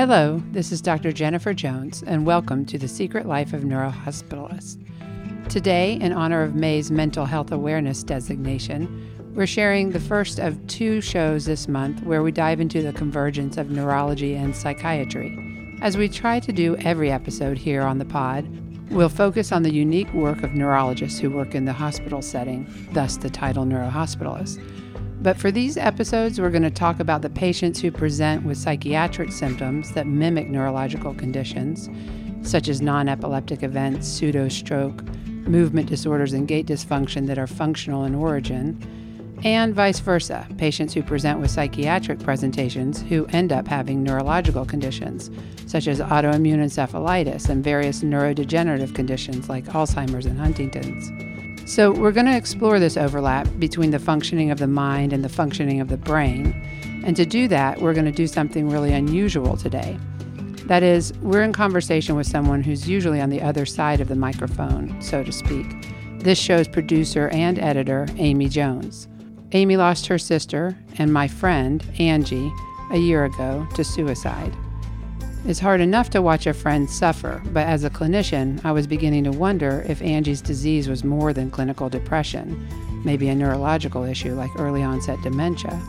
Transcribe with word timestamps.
Hello, 0.00 0.42
this 0.52 0.72
is 0.72 0.80
Dr. 0.80 1.12
Jennifer 1.12 1.52
Jones, 1.52 2.02
and 2.04 2.24
welcome 2.24 2.64
to 2.64 2.78
The 2.78 2.88
Secret 2.88 3.26
Life 3.26 3.52
of 3.52 3.64
Neurohospitalists. 3.64 4.78
Today, 5.50 5.98
in 6.00 6.14
honor 6.14 6.42
of 6.42 6.54
May's 6.54 6.90
Mental 6.90 7.26
Health 7.26 7.52
Awareness 7.52 8.02
designation, 8.02 9.34
we're 9.34 9.46
sharing 9.46 9.90
the 9.90 10.00
first 10.00 10.38
of 10.38 10.66
two 10.68 11.02
shows 11.02 11.44
this 11.44 11.68
month 11.68 12.02
where 12.02 12.22
we 12.22 12.32
dive 12.32 12.62
into 12.62 12.80
the 12.80 12.94
convergence 12.94 13.58
of 13.58 13.70
neurology 13.70 14.34
and 14.36 14.56
psychiatry. 14.56 15.36
As 15.82 15.98
we 15.98 16.08
try 16.08 16.40
to 16.40 16.50
do 16.50 16.76
every 16.76 17.12
episode 17.12 17.58
here 17.58 17.82
on 17.82 17.98
the 17.98 18.06
pod, 18.06 18.48
we'll 18.90 19.10
focus 19.10 19.52
on 19.52 19.64
the 19.64 19.74
unique 19.74 20.10
work 20.14 20.42
of 20.42 20.54
neurologists 20.54 21.20
who 21.20 21.28
work 21.28 21.54
in 21.54 21.66
the 21.66 21.74
hospital 21.74 22.22
setting, 22.22 22.66
thus 22.92 23.18
the 23.18 23.28
title 23.28 23.66
neurohospitalist. 23.66 24.62
But 25.22 25.36
for 25.36 25.50
these 25.50 25.76
episodes, 25.76 26.40
we're 26.40 26.50
going 26.50 26.62
to 26.62 26.70
talk 26.70 26.98
about 26.98 27.20
the 27.20 27.28
patients 27.28 27.80
who 27.80 27.90
present 27.90 28.44
with 28.44 28.56
psychiatric 28.56 29.32
symptoms 29.32 29.92
that 29.92 30.06
mimic 30.06 30.48
neurological 30.48 31.14
conditions, 31.14 31.90
such 32.42 32.68
as 32.68 32.80
non 32.80 33.08
epileptic 33.08 33.62
events, 33.62 34.08
pseudo 34.08 34.48
stroke, 34.48 35.04
movement 35.26 35.88
disorders, 35.88 36.32
and 36.32 36.48
gait 36.48 36.66
dysfunction 36.66 37.26
that 37.26 37.38
are 37.38 37.46
functional 37.46 38.04
in 38.04 38.14
origin 38.14 38.80
and 39.44 39.74
vice 39.74 40.00
versa, 40.00 40.46
patients 40.58 40.92
who 40.92 41.02
present 41.02 41.40
with 41.40 41.50
psychiatric 41.50 42.18
presentations 42.20 43.00
who 43.00 43.26
end 43.26 43.52
up 43.52 43.66
having 43.66 44.02
neurological 44.02 44.66
conditions, 44.66 45.30
such 45.66 45.86
as 45.86 46.00
autoimmune 46.00 46.58
encephalitis 46.58 47.48
and 47.48 47.64
various 47.64 48.02
neurodegenerative 48.02 48.94
conditions 48.94 49.48
like 49.48 49.64
Alzheimer's 49.66 50.26
and 50.26 50.38
Huntington's. 50.38 51.29
So, 51.66 51.92
we're 51.92 52.12
going 52.12 52.26
to 52.26 52.36
explore 52.36 52.80
this 52.80 52.96
overlap 52.96 53.48
between 53.58 53.90
the 53.90 53.98
functioning 53.98 54.50
of 54.50 54.58
the 54.58 54.66
mind 54.66 55.12
and 55.12 55.24
the 55.24 55.28
functioning 55.28 55.80
of 55.80 55.88
the 55.88 55.96
brain. 55.96 56.54
And 57.04 57.16
to 57.16 57.24
do 57.24 57.48
that, 57.48 57.80
we're 57.80 57.94
going 57.94 58.06
to 58.06 58.12
do 58.12 58.26
something 58.26 58.68
really 58.68 58.92
unusual 58.92 59.56
today. 59.56 59.98
That 60.66 60.82
is, 60.82 61.12
we're 61.20 61.42
in 61.42 61.52
conversation 61.52 62.14
with 62.14 62.26
someone 62.26 62.62
who's 62.62 62.88
usually 62.88 63.20
on 63.20 63.30
the 63.30 63.42
other 63.42 63.66
side 63.66 64.00
of 64.00 64.08
the 64.08 64.14
microphone, 64.14 65.00
so 65.02 65.24
to 65.24 65.32
speak. 65.32 65.66
This 66.20 66.38
show's 66.38 66.68
producer 66.68 67.28
and 67.30 67.58
editor, 67.58 68.06
Amy 68.16 68.48
Jones. 68.48 69.08
Amy 69.52 69.76
lost 69.76 70.06
her 70.06 70.18
sister 70.18 70.78
and 70.98 71.12
my 71.12 71.26
friend, 71.26 71.84
Angie, 71.98 72.52
a 72.92 72.98
year 72.98 73.24
ago 73.24 73.66
to 73.74 73.82
suicide. 73.82 74.54
It's 75.46 75.58
hard 75.58 75.80
enough 75.80 76.10
to 76.10 76.20
watch 76.20 76.46
a 76.46 76.52
friend 76.52 76.88
suffer, 76.88 77.42
but 77.46 77.66
as 77.66 77.82
a 77.82 77.90
clinician, 77.90 78.62
I 78.62 78.72
was 78.72 78.86
beginning 78.86 79.24
to 79.24 79.32
wonder 79.32 79.84
if 79.88 80.02
Angie's 80.02 80.42
disease 80.42 80.86
was 80.86 81.02
more 81.02 81.32
than 81.32 81.50
clinical 81.50 81.88
depression, 81.88 82.68
maybe 83.06 83.28
a 83.28 83.34
neurological 83.34 84.04
issue 84.04 84.34
like 84.34 84.50
early 84.58 84.82
onset 84.82 85.20
dementia. 85.22 85.80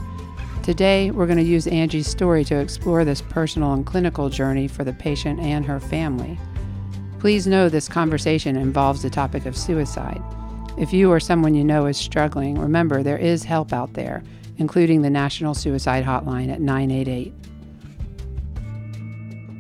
Today, 0.63 1.11
we're 1.11 1.25
going 1.25 1.37
to 1.37 1.43
use 1.43 1.67
Angie's 1.67 2.07
story 2.07 2.45
to 2.45 2.55
explore 2.55 3.03
this 3.03 3.21
personal 3.21 3.73
and 3.73 3.85
clinical 3.85 4.29
journey 4.29 4.69
for 4.69 4.85
the 4.85 4.93
patient 4.93 5.41
and 5.41 5.65
her 5.65 5.81
family. 5.81 6.39
Please 7.19 7.45
know 7.45 7.67
this 7.67 7.89
conversation 7.89 8.55
involves 8.55 9.01
the 9.01 9.09
topic 9.09 9.45
of 9.45 9.57
suicide. 9.57 10.21
If 10.77 10.93
you 10.93 11.11
or 11.11 11.19
someone 11.19 11.55
you 11.55 11.65
know 11.65 11.87
is 11.87 11.97
struggling, 11.97 12.57
remember 12.57 13.03
there 13.03 13.17
is 13.17 13.43
help 13.43 13.73
out 13.73 13.93
there, 13.93 14.23
including 14.59 15.01
the 15.01 15.09
National 15.09 15.53
Suicide 15.53 16.05
Hotline 16.05 16.49
at 16.49 16.61
988. 16.61 17.33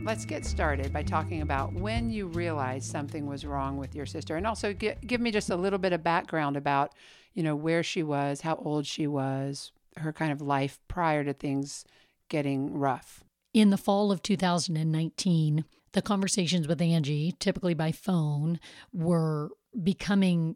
Let's 0.03 0.25
get 0.25 0.45
started 0.45 0.91
by 0.91 1.03
talking 1.03 1.43
about 1.43 1.73
when 1.73 2.09
you 2.09 2.25
realized 2.25 2.89
something 2.89 3.27
was 3.27 3.45
wrong 3.45 3.77
with 3.77 3.93
your 3.93 4.07
sister, 4.07 4.35
and 4.35 4.47
also 4.47 4.73
get, 4.73 5.05
give 5.05 5.21
me 5.21 5.29
just 5.29 5.51
a 5.51 5.55
little 5.55 5.77
bit 5.77 5.93
of 5.93 6.03
background 6.03 6.57
about, 6.57 6.93
you 7.35 7.43
know, 7.43 7.55
where 7.55 7.83
she 7.83 8.01
was, 8.01 8.41
how 8.41 8.55
old 8.55 8.87
she 8.87 9.05
was, 9.05 9.71
her 9.97 10.11
kind 10.11 10.31
of 10.31 10.41
life 10.41 10.79
prior 10.87 11.23
to 11.23 11.33
things 11.33 11.85
getting 12.29 12.73
rough. 12.73 13.23
In 13.53 13.69
the 13.69 13.77
fall 13.77 14.11
of 14.11 14.23
2019, 14.23 15.65
the 15.91 16.01
conversations 16.01 16.67
with 16.67 16.81
Angie, 16.81 17.35
typically 17.39 17.75
by 17.75 17.91
phone, 17.91 18.59
were 18.91 19.51
becoming 19.83 20.55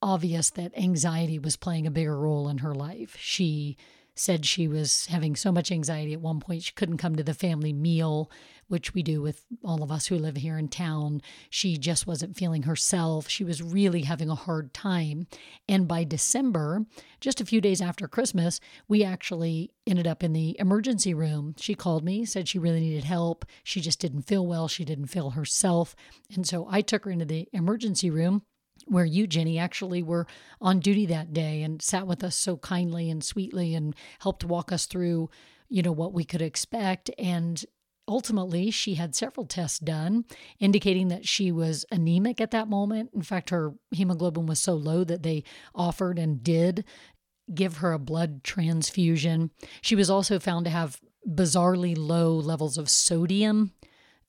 obvious 0.00 0.50
that 0.50 0.78
anxiety 0.78 1.40
was 1.40 1.56
playing 1.56 1.88
a 1.88 1.90
bigger 1.90 2.16
role 2.16 2.48
in 2.48 2.58
her 2.58 2.74
life. 2.74 3.16
She 3.18 3.76
said 4.18 4.46
she 4.46 4.66
was 4.66 5.06
having 5.06 5.36
so 5.36 5.52
much 5.52 5.70
anxiety 5.70 6.14
at 6.14 6.20
one 6.20 6.40
point 6.40 6.62
she 6.62 6.72
couldn't 6.72 6.96
come 6.96 7.16
to 7.16 7.22
the 7.22 7.34
family 7.34 7.72
meal, 7.72 8.30
which 8.68 8.94
we 8.94 9.02
do 9.02 9.22
with 9.22 9.44
all 9.64 9.82
of 9.82 9.90
us 9.90 10.06
who 10.06 10.18
live 10.18 10.36
here 10.36 10.58
in 10.58 10.68
town. 10.68 11.22
She 11.50 11.76
just 11.76 12.06
wasn't 12.06 12.36
feeling 12.36 12.64
herself. 12.64 13.28
She 13.28 13.44
was 13.44 13.62
really 13.62 14.02
having 14.02 14.28
a 14.28 14.34
hard 14.34 14.74
time. 14.74 15.26
And 15.68 15.86
by 15.86 16.04
December, 16.04 16.84
just 17.20 17.40
a 17.40 17.46
few 17.46 17.60
days 17.60 17.80
after 17.80 18.08
Christmas, 18.08 18.60
we 18.88 19.04
actually 19.04 19.70
ended 19.86 20.06
up 20.06 20.22
in 20.24 20.32
the 20.32 20.56
emergency 20.58 21.14
room. 21.14 21.54
She 21.58 21.74
called 21.74 22.04
me, 22.04 22.24
said 22.24 22.48
she 22.48 22.58
really 22.58 22.80
needed 22.80 23.04
help. 23.04 23.44
She 23.62 23.80
just 23.80 24.00
didn't 24.00 24.22
feel 24.22 24.46
well. 24.46 24.68
She 24.68 24.84
didn't 24.84 25.06
feel 25.06 25.30
herself. 25.30 25.94
And 26.34 26.46
so 26.46 26.66
I 26.70 26.80
took 26.80 27.04
her 27.04 27.10
into 27.10 27.24
the 27.24 27.48
emergency 27.52 28.10
room 28.10 28.42
where 28.86 29.04
you, 29.04 29.26
Jenny, 29.26 29.58
actually 29.58 30.02
were 30.02 30.26
on 30.60 30.80
duty 30.80 31.06
that 31.06 31.32
day 31.32 31.62
and 31.62 31.80
sat 31.80 32.06
with 32.06 32.22
us 32.22 32.36
so 32.36 32.56
kindly 32.56 33.10
and 33.10 33.24
sweetly 33.24 33.74
and 33.74 33.94
helped 34.20 34.44
walk 34.44 34.70
us 34.70 34.86
through, 34.86 35.30
you 35.68 35.82
know, 35.82 35.92
what 35.92 36.12
we 36.12 36.24
could 36.24 36.42
expect. 36.42 37.10
And 37.18 37.64
ultimately, 38.08 38.70
she 38.70 38.94
had 38.94 39.14
several 39.14 39.46
tests 39.46 39.78
done 39.78 40.24
indicating 40.58 41.08
that 41.08 41.26
she 41.26 41.50
was 41.50 41.84
anemic 41.90 42.40
at 42.40 42.50
that 42.52 42.68
moment. 42.68 43.10
In 43.14 43.22
fact, 43.22 43.50
her 43.50 43.74
hemoglobin 43.90 44.46
was 44.46 44.60
so 44.60 44.74
low 44.74 45.04
that 45.04 45.22
they 45.22 45.44
offered 45.74 46.18
and 46.18 46.42
did 46.42 46.84
give 47.54 47.78
her 47.78 47.92
a 47.92 47.98
blood 47.98 48.42
transfusion. 48.44 49.50
She 49.80 49.94
was 49.94 50.10
also 50.10 50.38
found 50.38 50.64
to 50.64 50.70
have 50.70 51.00
bizarrely 51.28 51.96
low 51.96 52.34
levels 52.34 52.78
of 52.78 52.88
sodium 52.88 53.72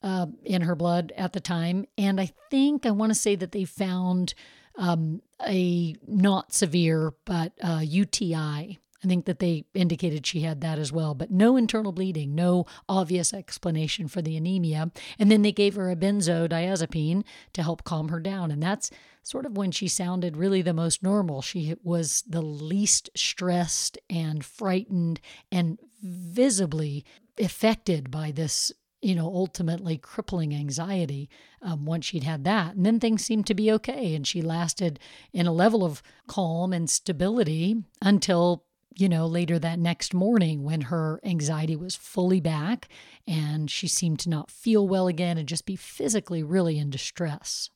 uh, 0.01 0.27
in 0.43 0.61
her 0.63 0.75
blood 0.75 1.11
at 1.17 1.33
the 1.33 1.39
time. 1.39 1.85
And 1.97 2.19
I 2.21 2.31
think 2.49 2.85
I 2.85 2.91
want 2.91 3.11
to 3.11 3.19
say 3.19 3.35
that 3.35 3.51
they 3.51 3.65
found 3.65 4.33
um, 4.77 5.21
a 5.45 5.95
not 6.07 6.53
severe, 6.53 7.13
but 7.25 7.53
uh, 7.61 7.81
UTI. 7.83 8.79
I 9.03 9.07
think 9.07 9.25
that 9.25 9.39
they 9.39 9.65
indicated 9.73 10.25
she 10.25 10.41
had 10.41 10.61
that 10.61 10.79
as 10.79 10.91
well, 10.91 11.13
but 11.13 11.29
no 11.29 11.55
internal 11.55 11.91
bleeding, 11.91 12.33
no 12.33 12.65
obvious 12.89 13.33
explanation 13.33 14.07
for 14.07 14.21
the 14.21 14.35
anemia. 14.35 14.91
And 15.19 15.31
then 15.31 15.43
they 15.43 15.51
gave 15.51 15.75
her 15.75 15.91
a 15.91 15.95
benzodiazepine 15.95 17.23
to 17.53 17.63
help 17.63 17.83
calm 17.83 18.09
her 18.09 18.19
down. 18.19 18.49
And 18.49 18.61
that's 18.61 18.89
sort 19.21 19.45
of 19.45 19.55
when 19.55 19.71
she 19.71 19.87
sounded 19.87 20.37
really 20.37 20.61
the 20.61 20.73
most 20.73 21.03
normal. 21.03 21.41
She 21.41 21.75
was 21.83 22.23
the 22.27 22.41
least 22.41 23.09
stressed 23.15 23.97
and 24.09 24.43
frightened 24.43 25.21
and 25.51 25.77
visibly 26.01 27.05
affected 27.39 28.09
by 28.09 28.31
this 28.31 28.71
you 29.01 29.13
know, 29.13 29.27
ultimately 29.27 29.97
crippling 29.97 30.55
anxiety 30.55 31.29
um, 31.61 31.85
once 31.85 32.05
she'd 32.05 32.23
had 32.23 32.43
that. 32.45 32.75
And 32.75 32.85
then 32.85 32.99
things 32.99 33.23
seemed 33.23 33.45
to 33.47 33.53
be 33.53 33.71
okay. 33.73 34.15
And 34.15 34.25
she 34.25 34.41
lasted 34.41 34.99
in 35.31 35.45
a 35.45 35.53
level 35.53 35.83
of 35.83 36.01
calm 36.27 36.73
and 36.73 36.89
stability 36.89 37.83
until, 38.01 38.65
you 38.97 39.07
know, 39.07 39.27
later 39.27 39.59
that 39.59 39.77
next 39.77 40.13
morning 40.13 40.63
when 40.63 40.81
her 40.81 41.19
anxiety 41.23 41.75
was 41.75 41.95
fully 41.95 42.39
back 42.39 42.87
and 43.27 43.69
she 43.69 43.87
seemed 43.87 44.19
to 44.19 44.29
not 44.29 44.49
feel 44.49 44.87
well 44.87 45.07
again 45.07 45.37
and 45.37 45.47
just 45.47 45.65
be 45.65 45.75
physically 45.75 46.41
really 46.41 46.79
in 46.79 46.89
distress. 46.89 47.69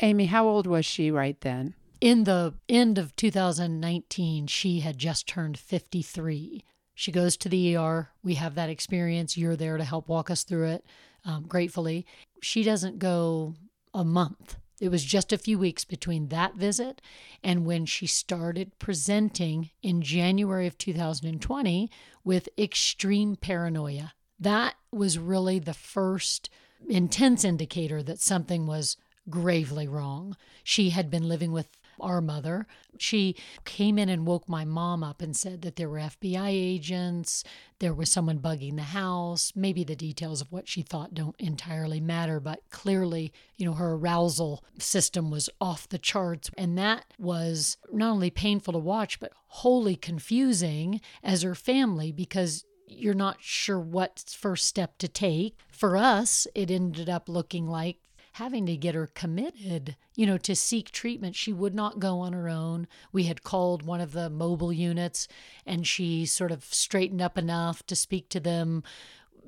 Amy, 0.00 0.26
how 0.26 0.46
old 0.46 0.66
was 0.66 0.86
she 0.86 1.10
right 1.10 1.40
then? 1.40 1.74
In 2.00 2.24
the 2.24 2.54
end 2.68 2.96
of 2.96 3.16
2019, 3.16 4.46
she 4.46 4.80
had 4.80 4.98
just 4.98 5.26
turned 5.26 5.58
53. 5.58 6.62
She 6.94 7.12
goes 7.12 7.36
to 7.38 7.48
the 7.48 7.76
ER. 7.76 8.10
We 8.22 8.34
have 8.34 8.54
that 8.54 8.70
experience. 8.70 9.36
You're 9.36 9.56
there 9.56 9.76
to 9.76 9.84
help 9.84 10.08
walk 10.08 10.30
us 10.30 10.44
through 10.44 10.68
it, 10.68 10.86
um, 11.24 11.46
gratefully. 11.48 12.06
She 12.40 12.62
doesn't 12.62 13.00
go 13.00 13.54
a 13.92 14.04
month. 14.04 14.56
It 14.80 14.90
was 14.90 15.04
just 15.04 15.32
a 15.32 15.38
few 15.38 15.58
weeks 15.58 15.84
between 15.84 16.28
that 16.28 16.54
visit 16.54 17.02
and 17.42 17.66
when 17.66 17.84
she 17.86 18.06
started 18.06 18.78
presenting 18.78 19.70
in 19.82 20.02
January 20.02 20.66
of 20.66 20.78
2020 20.78 21.90
with 22.24 22.48
extreme 22.56 23.36
paranoia. 23.36 24.12
That 24.38 24.74
was 24.92 25.18
really 25.18 25.58
the 25.58 25.74
first 25.74 26.48
intense 26.88 27.44
indicator 27.44 28.02
that 28.04 28.20
something 28.20 28.66
was 28.66 28.96
gravely 29.28 29.88
wrong. 29.88 30.36
She 30.62 30.90
had 30.90 31.10
been 31.10 31.28
living 31.28 31.52
with 31.52 31.68
our 32.00 32.20
mother. 32.20 32.66
She 32.98 33.36
came 33.64 33.98
in 33.98 34.08
and 34.08 34.26
woke 34.26 34.48
my 34.48 34.64
mom 34.64 35.02
up 35.02 35.22
and 35.22 35.36
said 35.36 35.62
that 35.62 35.76
there 35.76 35.88
were 35.88 35.98
FBI 35.98 36.48
agents, 36.48 37.44
there 37.78 37.94
was 37.94 38.10
someone 38.10 38.40
bugging 38.40 38.76
the 38.76 38.82
house. 38.82 39.52
Maybe 39.54 39.84
the 39.84 39.94
details 39.94 40.40
of 40.40 40.50
what 40.50 40.68
she 40.68 40.82
thought 40.82 41.14
don't 41.14 41.36
entirely 41.38 42.00
matter, 42.00 42.40
but 42.40 42.60
clearly, 42.70 43.32
you 43.56 43.66
know, 43.66 43.74
her 43.74 43.92
arousal 43.92 44.64
system 44.78 45.30
was 45.30 45.48
off 45.60 45.88
the 45.88 45.98
charts. 45.98 46.50
And 46.56 46.76
that 46.78 47.04
was 47.18 47.76
not 47.92 48.10
only 48.10 48.30
painful 48.30 48.72
to 48.72 48.78
watch, 48.78 49.20
but 49.20 49.32
wholly 49.46 49.96
confusing 49.96 51.00
as 51.22 51.42
her 51.42 51.54
family 51.54 52.12
because 52.12 52.64
you're 52.90 53.14
not 53.14 53.36
sure 53.40 53.78
what 53.78 54.24
first 54.36 54.66
step 54.66 54.98
to 54.98 55.08
take. 55.08 55.56
For 55.70 55.96
us, 55.96 56.46
it 56.54 56.70
ended 56.70 57.08
up 57.08 57.28
looking 57.28 57.66
like 57.66 57.98
having 58.38 58.66
to 58.66 58.76
get 58.76 58.94
her 58.94 59.08
committed, 59.08 59.96
you 60.14 60.24
know, 60.24 60.38
to 60.38 60.54
seek 60.54 60.92
treatment. 60.92 61.34
She 61.34 61.52
would 61.52 61.74
not 61.74 61.98
go 61.98 62.20
on 62.20 62.32
her 62.32 62.48
own. 62.48 62.86
We 63.12 63.24
had 63.24 63.42
called 63.42 63.82
one 63.82 64.00
of 64.00 64.12
the 64.12 64.30
mobile 64.30 64.72
units 64.72 65.26
and 65.66 65.84
she 65.84 66.24
sort 66.24 66.52
of 66.52 66.64
straightened 66.64 67.20
up 67.20 67.36
enough 67.36 67.84
to 67.86 67.96
speak 67.96 68.28
to 68.30 68.40
them, 68.40 68.84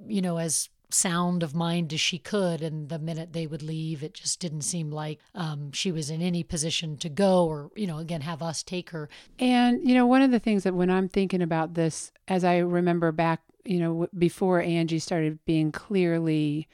you 0.08 0.20
know, 0.20 0.38
as 0.38 0.68
sound 0.90 1.44
of 1.44 1.54
mind 1.54 1.92
as 1.92 2.00
she 2.00 2.18
could. 2.18 2.62
And 2.62 2.88
the 2.88 2.98
minute 2.98 3.32
they 3.32 3.46
would 3.46 3.62
leave, 3.62 4.02
it 4.02 4.14
just 4.14 4.40
didn't 4.40 4.62
seem 4.62 4.90
like 4.90 5.20
um, 5.36 5.70
she 5.70 5.92
was 5.92 6.10
in 6.10 6.20
any 6.20 6.42
position 6.42 6.96
to 6.96 7.08
go 7.08 7.46
or, 7.46 7.70
you 7.76 7.86
know, 7.86 7.98
again, 7.98 8.22
have 8.22 8.42
us 8.42 8.64
take 8.64 8.90
her. 8.90 9.08
And, 9.38 9.88
you 9.88 9.94
know, 9.94 10.06
one 10.06 10.22
of 10.22 10.32
the 10.32 10.40
things 10.40 10.64
that 10.64 10.74
when 10.74 10.90
I'm 10.90 11.08
thinking 11.08 11.42
about 11.42 11.74
this, 11.74 12.10
as 12.26 12.44
I 12.44 12.58
remember 12.58 13.12
back, 13.12 13.40
you 13.64 13.78
know, 13.78 14.08
before 14.18 14.60
Angie 14.60 14.98
started 14.98 15.38
being 15.44 15.70
clearly 15.70 16.66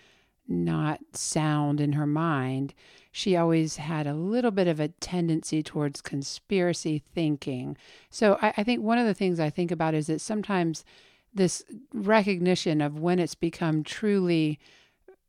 not 0.49 1.01
sound 1.13 1.81
in 1.81 1.93
her 1.93 2.07
mind, 2.07 2.75
she 3.13 3.37
always 3.37 3.77
had 3.77 4.07
a 4.07 4.15
little 4.15 4.51
bit 4.51 4.69
of 4.69 4.79
a 4.79 4.89
tendency 4.89 5.63
towards 5.63 6.01
conspiracy 6.01 7.03
thinking. 7.15 7.77
So 8.11 8.39
I, 8.43 8.53
I, 8.59 8.63
think 8.63 8.83
one 8.83 8.99
of 8.99 9.07
the 9.07 9.15
things 9.15 9.41
I 9.41 9.49
think 9.49 9.71
about 9.71 9.95
is 9.95 10.07
that 10.09 10.21
sometimes 10.21 10.85
this 11.33 11.65
recognition 11.93 12.81
of 12.81 12.99
when 12.99 13.19
it's 13.19 13.35
become 13.35 13.83
truly 13.85 14.59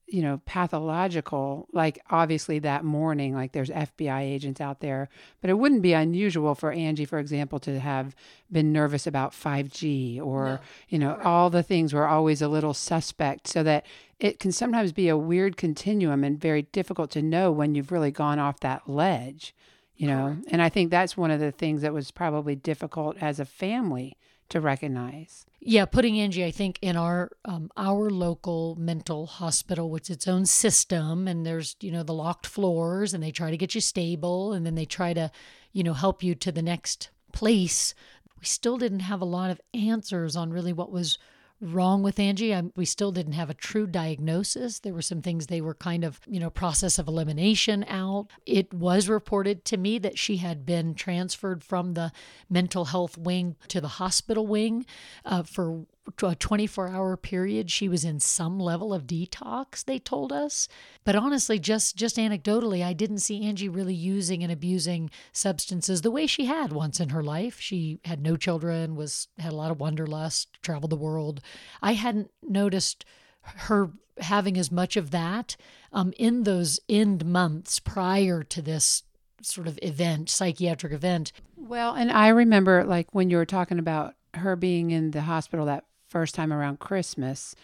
you 0.07 0.21
know 0.21 0.41
pathological 0.45 1.67
like 1.73 1.99
obviously 2.09 2.59
that 2.59 2.85
morning 2.85 3.35
like 3.35 3.51
there's 3.51 3.69
FBI 3.69 4.21
agents 4.21 4.61
out 4.61 4.79
there 4.79 5.09
but 5.41 5.49
it 5.49 5.55
wouldn't 5.55 5.81
be 5.81 5.91
unusual 5.91 6.55
for 6.55 6.71
Angie 6.71 7.03
for 7.03 7.19
example 7.19 7.59
to 7.59 7.79
have 7.79 8.15
been 8.49 8.71
nervous 8.71 9.05
about 9.05 9.33
5G 9.33 10.21
or 10.21 10.45
no. 10.45 10.59
you 10.87 10.99
know 10.99 11.19
all 11.23 11.49
the 11.49 11.63
things 11.63 11.93
were 11.93 12.07
always 12.07 12.41
a 12.41 12.47
little 12.47 12.73
suspect 12.73 13.47
so 13.47 13.63
that 13.63 13.85
it 14.19 14.39
can 14.39 14.51
sometimes 14.51 14.91
be 14.91 15.09
a 15.09 15.17
weird 15.17 15.57
continuum 15.57 16.23
and 16.23 16.39
very 16.39 16.63
difficult 16.63 17.11
to 17.11 17.21
know 17.21 17.51
when 17.51 17.75
you've 17.75 17.91
really 17.91 18.11
gone 18.11 18.39
off 18.39 18.59
that 18.59 18.89
ledge 18.89 19.55
you 19.95 20.07
know 20.07 20.37
and 20.49 20.61
I 20.61 20.69
think 20.69 20.91
that's 20.91 21.17
one 21.17 21.31
of 21.31 21.39
the 21.39 21.51
things 21.51 21.81
that 21.81 21.93
was 21.93 22.11
probably 22.11 22.55
difficult 22.55 23.17
as 23.21 23.39
a 23.39 23.45
family 23.45 24.17
to 24.49 24.61
recognize. 24.61 25.45
Yeah, 25.59 25.85
putting 25.85 26.19
Angie, 26.19 26.45
I 26.45 26.51
think, 26.51 26.79
in 26.81 26.95
our 26.95 27.31
um, 27.45 27.69
our 27.75 28.09
local 28.09 28.75
mental 28.75 29.25
hospital, 29.25 29.89
which 29.89 30.09
is 30.09 30.17
its 30.17 30.27
own 30.27 30.45
system, 30.45 31.27
and 31.27 31.45
there's 31.45 31.75
you 31.81 31.91
know 31.91 32.03
the 32.03 32.13
locked 32.13 32.47
floors, 32.47 33.13
and 33.13 33.21
they 33.21 33.31
try 33.31 33.51
to 33.51 33.57
get 33.57 33.75
you 33.75 33.81
stable, 33.81 34.53
and 34.53 34.65
then 34.65 34.75
they 34.75 34.85
try 34.85 35.13
to, 35.13 35.31
you 35.73 35.83
know, 35.83 35.93
help 35.93 36.23
you 36.23 36.35
to 36.35 36.51
the 36.51 36.61
next 36.61 37.09
place. 37.33 37.93
We 38.39 38.45
still 38.45 38.77
didn't 38.77 39.01
have 39.01 39.21
a 39.21 39.25
lot 39.25 39.49
of 39.49 39.59
answers 39.73 40.35
on 40.35 40.51
really 40.51 40.73
what 40.73 40.91
was 40.91 41.17
wrong 41.59 42.03
with 42.03 42.19
Angie. 42.19 42.53
I, 42.53 42.63
we 42.75 42.85
still 42.85 43.11
didn't 43.11 43.33
have 43.33 43.49
a 43.49 43.55
true 43.55 43.87
diagnosis. 43.87 44.79
There 44.79 44.93
were 44.93 45.01
some 45.01 45.21
things 45.21 45.47
they 45.47 45.61
were 45.61 45.73
kind 45.73 46.03
of, 46.03 46.19
you 46.27 46.39
know, 46.39 46.49
process 46.49 46.99
of 46.99 47.07
elimination 47.07 47.85
out. 47.87 48.27
It 48.45 48.73
was 48.73 49.09
reported 49.09 49.65
to 49.65 49.77
me 49.77 49.97
that 49.99 50.17
she 50.17 50.37
had 50.37 50.65
been 50.65 50.93
transferred 50.93 51.63
from 51.63 51.93
the 51.93 52.11
mental 52.49 52.85
health 52.85 53.17
wing 53.17 53.55
to 53.69 53.81
the 53.81 53.87
hospital 53.87 54.45
wing 54.45 54.85
uh, 55.25 55.43
for 55.43 55.85
a 56.21 56.35
24 56.35 56.89
hour 56.89 57.17
period 57.17 57.69
she 57.69 57.87
was 57.89 58.03
in 58.03 58.19
some 58.19 58.59
level 58.59 58.93
of 58.93 59.05
detox 59.07 59.83
they 59.83 59.99
told 59.99 60.31
us. 60.31 60.67
But 61.03 61.15
honestly 61.15 61.59
just 61.59 61.95
just 61.95 62.17
anecdotally 62.17 62.83
i 62.83 62.93
didn't 62.93 63.19
see 63.19 63.45
angie 63.45 63.69
really 63.69 63.93
using 63.93 64.43
and 64.43 64.51
abusing 64.51 65.09
substances 65.31 66.01
the 66.01 66.11
way 66.11 66.27
she 66.27 66.45
had 66.45 66.71
once 66.71 66.99
in 66.99 67.09
her 67.09 67.23
life. 67.23 67.59
She 67.59 67.99
had 68.05 68.21
no 68.21 68.35
children 68.35 68.95
was 68.95 69.27
had 69.37 69.53
a 69.53 69.55
lot 69.55 69.71
of 69.71 69.79
wanderlust 69.79 70.61
traveled 70.61 70.91
the 70.91 70.95
world. 70.95 71.41
I 71.81 71.93
hadn't 71.93 72.31
noticed 72.41 73.05
her 73.41 73.91
having 74.19 74.57
as 74.57 74.71
much 74.71 74.97
of 74.97 75.11
that 75.11 75.55
um, 75.93 76.13
in 76.17 76.43
those 76.43 76.79
end 76.89 77.25
months 77.25 77.79
prior 77.79 78.43
to 78.43 78.61
this 78.61 79.03
sort 79.41 79.67
of 79.67 79.77
event 79.81 80.29
psychiatric 80.29 80.91
event. 80.91 81.31
Well 81.55 81.93
and 81.93 82.11
i 82.11 82.29
remember 82.29 82.83
like 82.83 83.13
when 83.13 83.29
you 83.29 83.37
were 83.37 83.45
talking 83.45 83.79
about 83.79 84.15
her 84.33 84.55
being 84.55 84.91
in 84.91 85.11
the 85.11 85.21
hospital 85.21 85.65
that 85.65 85.85
first 86.07 86.35
time 86.35 86.51
around 86.53 86.79
Christmas 86.79 87.55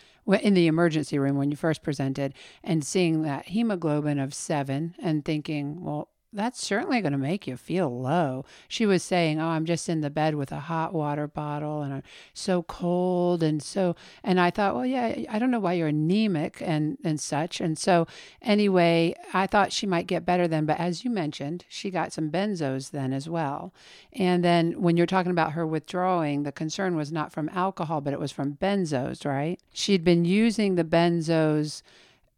in 0.42 0.54
the 0.54 0.68
emergency 0.68 1.20
room 1.20 1.38
when 1.38 1.52
you 1.52 1.58
first 1.58 1.84
presented 1.84 2.34
and 2.64 2.86
seeing 2.86 3.24
that 3.24 3.48
hemoglobin 3.48 4.20
of 4.20 4.34
seven 4.34 4.96
and 5.00 5.26
thinking, 5.26 5.84
well, 5.84 6.10
that's 6.34 6.66
certainly 6.66 7.02
going 7.02 7.12
to 7.12 7.18
make 7.18 7.48
you 7.48 7.58
feel 7.58 8.02
low. 8.02 8.46
She 8.68 8.86
was 8.86 9.04
saying, 9.04 9.40
"Oh, 9.40 9.48
I'm 9.48 9.66
just 9.66 9.88
in 9.88 10.02
the 10.02 10.10
bed 10.10 10.36
with 10.36 10.52
a 10.52 10.60
hot 10.60 10.94
water 10.94 11.28
bottle 11.28 11.82
and 11.82 11.94
I'm 11.94 12.04
so 12.34 12.64
cold 12.64 13.44
and 13.44 13.62
so." 13.62 13.96
And 14.24 14.40
I 14.40 14.50
thought, 14.50 14.76
"Well, 14.76 14.86
yeah, 14.86 15.26
I 15.30 15.40
don't 15.40 15.52
know 15.52 15.60
why 15.60 15.74
you're 15.74 15.88
anemic 15.88 16.62
and 16.62 16.98
and 17.04 17.20
such." 17.20 17.62
And 17.62 17.78
so, 17.78 18.08
anyway, 18.42 19.16
I 19.34 19.48
thought 19.48 19.72
she 19.72 19.86
might 19.86 20.08
get 20.08 20.26
better 20.26 20.48
then, 20.48 20.66
but 20.66 20.80
as 20.80 21.04
you 21.04 21.12
mentioned, 21.12 21.66
she 21.70 21.90
got 21.90 22.14
some 22.14 22.30
benzos 22.30 22.92
then 22.92 23.14
as 23.14 23.30
well. 23.30 23.74
And 24.12 24.44
then 24.44 24.82
when 24.82 24.98
you're 24.98 25.06
talking 25.06 25.32
about 25.32 25.54
her 25.54 25.66
withdrawing, 25.66 26.44
the 26.44 26.52
concern 26.52 26.96
was 26.96 27.12
not 27.12 27.32
from 27.32 27.50
alcohol, 27.50 28.02
but 28.02 28.14
it 28.14 28.20
was 28.20 28.32
from 28.32 28.54
benzos, 28.54 29.26
right? 29.26 29.60
She'd 29.74 30.04
been 30.04 30.26
using 30.26 30.76
the 30.76 30.84
benzos 30.84 31.82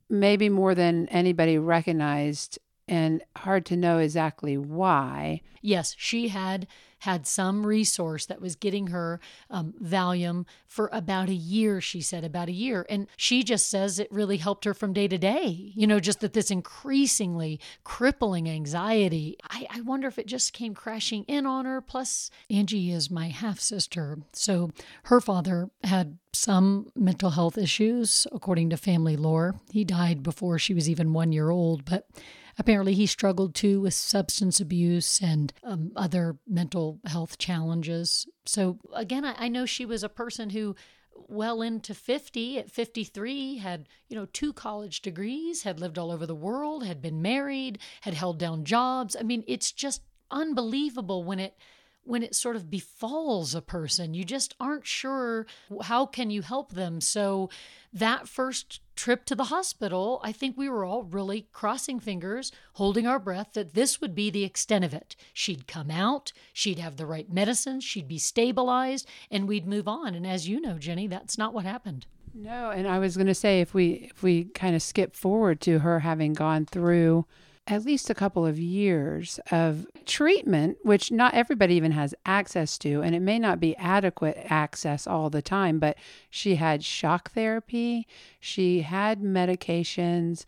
maybe 0.09 0.49
more 0.49 0.75
than 0.75 1.07
anybody 1.09 1.57
recognized 1.57 2.59
and 2.87 3.23
hard 3.37 3.65
to 3.67 3.75
know 3.75 3.97
exactly 3.97 4.57
why. 4.57 5.41
Yes, 5.61 5.95
she 5.97 6.27
had 6.27 6.67
had 6.99 7.27
some 7.27 7.65
resource 7.65 8.25
that 8.25 8.41
was 8.41 8.55
getting 8.55 8.87
her 8.87 9.19
um, 9.49 9.73
Valium 9.83 10.45
for 10.65 10.89
about 10.91 11.29
a 11.29 11.33
year, 11.33 11.79
she 11.79 12.01
said, 12.01 12.23
about 12.23 12.49
a 12.49 12.53
year. 12.53 12.85
And 12.89 13.07
she 13.15 13.43
just 13.43 13.69
says 13.69 13.99
it 13.99 14.11
really 14.11 14.37
helped 14.37 14.65
her 14.65 14.73
from 14.73 14.93
day 14.93 15.07
to 15.07 15.17
day. 15.17 15.71
You 15.75 15.85
know, 15.85 15.99
just 15.99 16.19
that 16.21 16.33
this 16.33 16.49
increasingly 16.49 17.59
crippling 17.83 18.49
anxiety. 18.49 19.37
I, 19.49 19.67
I 19.69 19.81
wonder 19.81 20.07
if 20.07 20.17
it 20.17 20.25
just 20.25 20.53
came 20.53 20.73
crashing 20.73 21.25
in 21.25 21.45
on 21.45 21.65
her. 21.65 21.79
Plus, 21.79 22.31
Angie 22.49 22.91
is 22.91 23.11
my 23.11 23.27
half 23.27 23.59
sister. 23.59 24.17
So 24.33 24.71
her 25.03 25.21
father 25.21 25.69
had 25.83 26.17
some 26.33 26.87
mental 26.95 27.31
health 27.31 27.57
issues, 27.57 28.25
according 28.31 28.69
to 28.71 28.77
family 28.77 29.15
lore. 29.15 29.55
He 29.71 29.83
died 29.83 30.23
before 30.23 30.57
she 30.59 30.73
was 30.73 30.89
even 30.89 31.13
one 31.13 31.31
year 31.31 31.49
old, 31.49 31.85
but 31.85 32.07
Apparently, 32.57 32.93
he 32.93 33.05
struggled 33.05 33.53
too 33.53 33.81
with 33.81 33.93
substance 33.93 34.59
abuse 34.59 35.21
and 35.21 35.51
um, 35.63 35.91
other 35.95 36.37
mental 36.47 36.99
health 37.05 37.37
challenges. 37.37 38.25
So, 38.45 38.79
again, 38.93 39.25
I, 39.25 39.35
I 39.37 39.47
know 39.49 39.65
she 39.65 39.85
was 39.85 40.03
a 40.03 40.09
person 40.09 40.51
who 40.51 40.75
well 41.27 41.61
into 41.61 41.93
50 41.93 42.59
at 42.59 42.69
53 42.69 43.57
had 43.57 43.87
you 44.09 44.15
know 44.15 44.25
two 44.25 44.51
college 44.53 45.01
degrees 45.01 45.63
had 45.63 45.79
lived 45.79 45.97
all 45.97 46.11
over 46.11 46.25
the 46.25 46.35
world 46.35 46.85
had 46.85 47.01
been 47.01 47.21
married 47.21 47.79
had 48.01 48.13
held 48.13 48.37
down 48.37 48.65
jobs 48.65 49.15
i 49.17 49.23
mean 49.23 49.43
it's 49.47 49.71
just 49.71 50.01
unbelievable 50.29 51.23
when 51.23 51.39
it 51.39 51.57
when 52.05 52.23
it 52.23 52.35
sort 52.35 52.55
of 52.55 52.69
befalls 52.69 53.55
a 53.55 53.61
person 53.61 54.13
you 54.13 54.23
just 54.23 54.55
aren't 54.59 54.85
sure 54.85 55.45
how 55.83 56.05
can 56.05 56.29
you 56.29 56.41
help 56.41 56.73
them. 56.73 57.01
So 57.01 57.49
that 57.93 58.27
first 58.27 58.81
trip 58.95 59.25
to 59.25 59.35
the 59.35 59.45
hospital 59.45 60.21
i 60.23 60.31
think 60.31 60.57
we 60.57 60.69
were 60.69 60.85
all 60.85 61.03
really 61.03 61.47
crossing 61.51 61.99
fingers 61.99 62.51
holding 62.73 63.05
our 63.05 63.19
breath 63.19 63.49
that 63.53 63.73
this 63.73 63.99
would 63.99 64.15
be 64.15 64.29
the 64.29 64.43
extent 64.45 64.85
of 64.85 64.93
it. 64.93 65.15
She'd 65.33 65.67
come 65.67 65.91
out 65.91 66.31
she'd 66.53 66.79
have 66.79 66.97
the 66.97 67.05
right 67.05 67.31
medicines 67.31 67.83
she'd 67.83 68.07
be 68.07 68.17
stabilized 68.17 69.07
and 69.29 69.47
we'd 69.47 69.67
move 69.67 69.87
on. 69.87 70.15
And 70.15 70.25
as 70.25 70.47
you 70.47 70.61
know 70.61 70.77
jenny 70.77 71.07
that's 71.07 71.37
not 71.37 71.53
what 71.53 71.65
happened. 71.65 72.05
No 72.33 72.69
and 72.69 72.87
i 72.87 72.99
was 72.99 73.15
going 73.15 73.27
to 73.27 73.35
say 73.35 73.61
if 73.61 73.73
we 73.73 74.09
if 74.11 74.23
we 74.23 74.45
kind 74.45 74.75
of 74.75 74.81
skip 74.81 75.15
forward 75.15 75.59
to 75.61 75.79
her 75.79 75.99
having 75.99 76.33
gone 76.33 76.65
through 76.65 77.25
at 77.67 77.83
least 77.83 78.09
a 78.09 78.15
couple 78.15 78.45
of 78.45 78.59
years 78.59 79.39
of 79.49 79.87
treatment, 80.05 80.77
which 80.83 81.11
not 81.11 81.33
everybody 81.33 81.73
even 81.75 81.91
has 81.91 82.13
access 82.25 82.77
to, 82.77 83.01
and 83.01 83.15
it 83.15 83.21
may 83.21 83.39
not 83.39 83.59
be 83.59 83.75
adequate 83.77 84.37
access 84.49 85.07
all 85.07 85.29
the 85.31 85.41
time, 85.41 85.79
but 85.79 85.97
she 86.29 86.55
had 86.55 86.83
shock 86.83 87.31
therapy, 87.31 88.07
she 88.39 88.81
had 88.81 89.21
medications, 89.21 90.45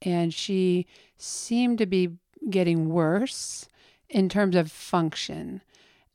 and 0.00 0.32
she 0.32 0.86
seemed 1.16 1.78
to 1.78 1.86
be 1.86 2.10
getting 2.48 2.88
worse 2.88 3.68
in 4.08 4.28
terms 4.28 4.54
of 4.54 4.70
function. 4.70 5.62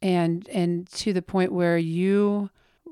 And 0.01 0.47
and 0.49 0.87
to 0.91 1.13
the 1.13 1.21
point 1.21 1.51
where 1.51 1.77
you 1.77 2.49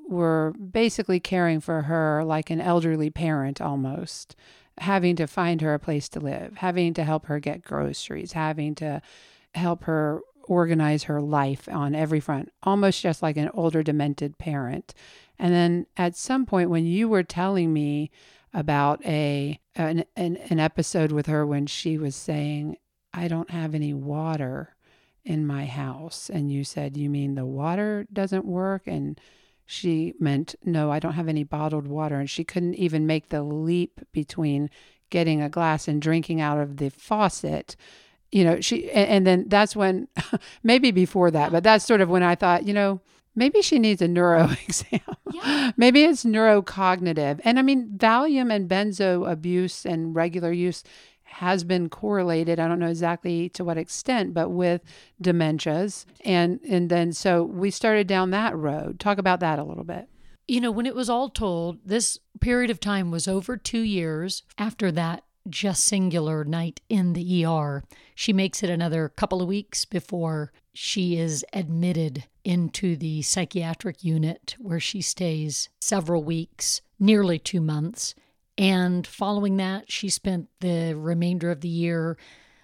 were 0.09 0.53
basically 0.53 1.19
caring 1.19 1.61
for 1.61 1.83
her 1.83 2.23
like 2.25 2.49
an 2.49 2.59
elderly 2.59 3.09
parent 3.09 3.61
almost 3.61 4.35
having 4.79 5.15
to 5.15 5.27
find 5.27 5.61
her 5.61 5.73
a 5.73 5.79
place 5.79 6.09
to 6.09 6.19
live, 6.19 6.57
having 6.57 6.93
to 6.95 7.03
help 7.03 7.27
her 7.27 7.39
get 7.39 7.63
groceries, 7.63 8.33
having 8.33 8.75
to 8.75 9.01
help 9.55 9.83
her 9.83 10.21
organize 10.43 11.03
her 11.03 11.21
life 11.21 11.69
on 11.71 11.95
every 11.95 12.19
front, 12.19 12.51
almost 12.63 13.01
just 13.01 13.21
like 13.21 13.37
an 13.37 13.49
older 13.53 13.83
demented 13.83 14.37
parent. 14.37 14.93
And 15.39 15.53
then 15.53 15.85
at 15.97 16.15
some 16.15 16.45
point 16.45 16.69
when 16.69 16.85
you 16.85 17.07
were 17.07 17.23
telling 17.23 17.71
me 17.71 18.11
about 18.53 19.03
a 19.05 19.59
an, 19.75 20.05
an, 20.15 20.37
an 20.49 20.59
episode 20.59 21.11
with 21.11 21.25
her 21.25 21.45
when 21.45 21.65
she 21.65 21.97
was 21.97 22.15
saying, 22.15 22.77
I 23.13 23.27
don't 23.27 23.49
have 23.49 23.73
any 23.73 23.93
water 23.93 24.75
in 25.23 25.47
my 25.47 25.65
house. 25.65 26.29
And 26.29 26.51
you 26.51 26.63
said, 26.63 26.97
You 26.97 27.09
mean 27.09 27.35
the 27.35 27.45
water 27.45 28.07
doesn't 28.11 28.45
work? 28.45 28.83
And 28.85 29.19
she 29.65 30.13
meant, 30.19 30.55
No, 30.63 30.91
I 30.91 30.99
don't 30.99 31.13
have 31.13 31.27
any 31.27 31.43
bottled 31.43 31.87
water. 31.87 32.19
And 32.19 32.29
she 32.29 32.43
couldn't 32.43 32.75
even 32.75 33.07
make 33.07 33.29
the 33.29 33.43
leap 33.43 34.01
between 34.11 34.69
getting 35.09 35.41
a 35.41 35.49
glass 35.49 35.87
and 35.87 36.01
drinking 36.01 36.41
out 36.41 36.59
of 36.59 36.77
the 36.77 36.89
faucet. 36.89 37.75
You 38.31 38.43
know, 38.43 38.61
she, 38.61 38.89
and, 38.91 39.09
and 39.09 39.27
then 39.27 39.45
that's 39.47 39.75
when, 39.75 40.07
maybe 40.63 40.91
before 40.91 41.31
that, 41.31 41.51
but 41.51 41.63
that's 41.63 41.85
sort 41.85 42.01
of 42.01 42.09
when 42.09 42.23
I 42.23 42.35
thought, 42.35 42.65
you 42.65 42.73
know, 42.73 43.01
maybe 43.35 43.61
she 43.61 43.79
needs 43.79 44.01
a 44.01 44.07
neuro 44.07 44.49
exam. 44.67 44.99
Yeah. 45.31 45.71
maybe 45.77 46.03
it's 46.03 46.23
neurocognitive. 46.23 47.39
And 47.43 47.59
I 47.59 47.61
mean, 47.61 47.89
Valium 47.95 48.53
and 48.53 48.69
benzo 48.69 49.29
abuse 49.29 49.85
and 49.85 50.15
regular 50.15 50.51
use 50.51 50.83
has 51.33 51.63
been 51.63 51.89
correlated 51.89 52.59
i 52.59 52.67
don't 52.67 52.79
know 52.79 52.87
exactly 52.87 53.49
to 53.49 53.63
what 53.63 53.77
extent 53.77 54.33
but 54.33 54.49
with 54.49 54.81
dementias. 55.21 56.05
And 56.23 56.59
and 56.67 56.89
then 56.89 57.13
so 57.13 57.43
we 57.43 57.71
started 57.71 58.07
down 58.07 58.31
that 58.31 58.55
road. 58.55 58.99
Talk 58.99 59.17
about 59.17 59.39
that 59.39 59.59
a 59.59 59.63
little 59.63 59.83
bit. 59.83 60.07
You 60.47 60.61
know 60.61 60.71
when 60.71 60.85
it 60.85 60.95
was 60.95 61.09
all 61.09 61.29
told 61.29 61.79
this 61.85 62.19
period 62.41 62.69
of 62.69 62.79
time 62.79 63.11
was 63.11 63.27
over 63.27 63.57
2 63.57 63.79
years 63.79 64.43
after 64.57 64.91
that 64.91 65.23
just 65.49 65.83
singular 65.83 66.45
night 66.45 66.79
in 66.87 67.13
the 67.13 67.45
ER 67.45 67.83
she 68.15 68.31
makes 68.31 68.63
it 68.63 68.69
another 68.69 69.09
couple 69.09 69.41
of 69.41 69.47
weeks 69.47 69.83
before 69.83 70.53
she 70.73 71.17
is 71.17 71.45
admitted 71.51 72.23
into 72.45 72.95
the 72.95 73.21
psychiatric 73.21 74.03
unit 74.05 74.55
where 74.57 74.79
she 74.79 75.01
stays 75.01 75.67
several 75.81 76.23
weeks 76.23 76.81
nearly 76.97 77.37
2 77.37 77.59
months 77.59 78.15
and 78.57 79.05
following 79.05 79.57
that, 79.57 79.91
she 79.91 80.09
spent 80.09 80.47
the 80.59 80.93
remainder 80.93 81.49
of 81.49 81.61
the 81.61 81.69
year 81.69 82.17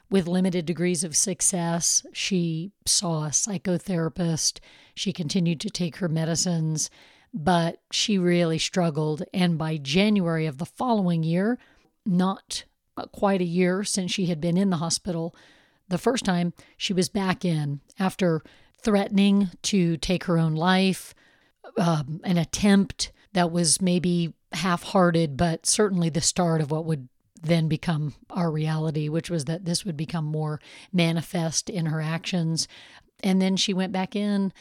with 0.09 0.27
limited 0.27 0.65
degrees 0.65 1.03
of 1.03 1.15
success. 1.15 2.05
She 2.13 2.71
saw 2.85 3.25
a 3.25 3.29
psychotherapist. 3.29 4.59
She 4.95 5.13
continued 5.13 5.59
to 5.61 5.69
take 5.69 5.97
her 5.97 6.09
medicines, 6.09 6.89
but 7.33 7.81
she 7.91 8.17
really 8.17 8.57
struggled. 8.57 9.23
And 9.33 9.57
by 9.57 9.77
January 9.77 10.45
of 10.45 10.57
the 10.57 10.65
following 10.65 11.23
year, 11.23 11.57
not 12.05 12.63
quite 13.11 13.41
a 13.41 13.45
year 13.45 13.83
since 13.83 14.11
she 14.11 14.27
had 14.27 14.41
been 14.41 14.57
in 14.57 14.71
the 14.71 14.77
hospital, 14.77 15.35
the 15.87 15.97
first 15.97 16.25
time 16.25 16.53
she 16.77 16.93
was 16.93 17.09
back 17.09 17.45
in 17.45 17.81
after 17.99 18.41
threatening 18.81 19.49
to 19.63 19.97
take 19.97 20.25
her 20.25 20.37
own 20.37 20.55
life, 20.55 21.13
um, 21.77 22.21
an 22.23 22.37
attempt 22.37 23.11
that 23.33 23.51
was 23.51 23.81
maybe 23.81 24.33
half 24.51 24.83
hearted, 24.83 25.37
but 25.37 25.65
certainly 25.65 26.09
the 26.09 26.21
start 26.21 26.61
of 26.61 26.71
what 26.71 26.85
would 26.85 27.07
then 27.41 27.67
become 27.67 28.15
our 28.29 28.51
reality, 28.51 29.07
which 29.07 29.29
was 29.29 29.45
that 29.45 29.65
this 29.65 29.85
would 29.85 29.95
become 29.95 30.25
more 30.25 30.59
manifest 30.91 31.69
in 31.69 31.85
her 31.85 32.01
actions. 32.01 32.67
And 33.21 33.41
then 33.41 33.55
she 33.55 33.73
went 33.73 33.93
back 33.93 34.15
in, 34.15 34.51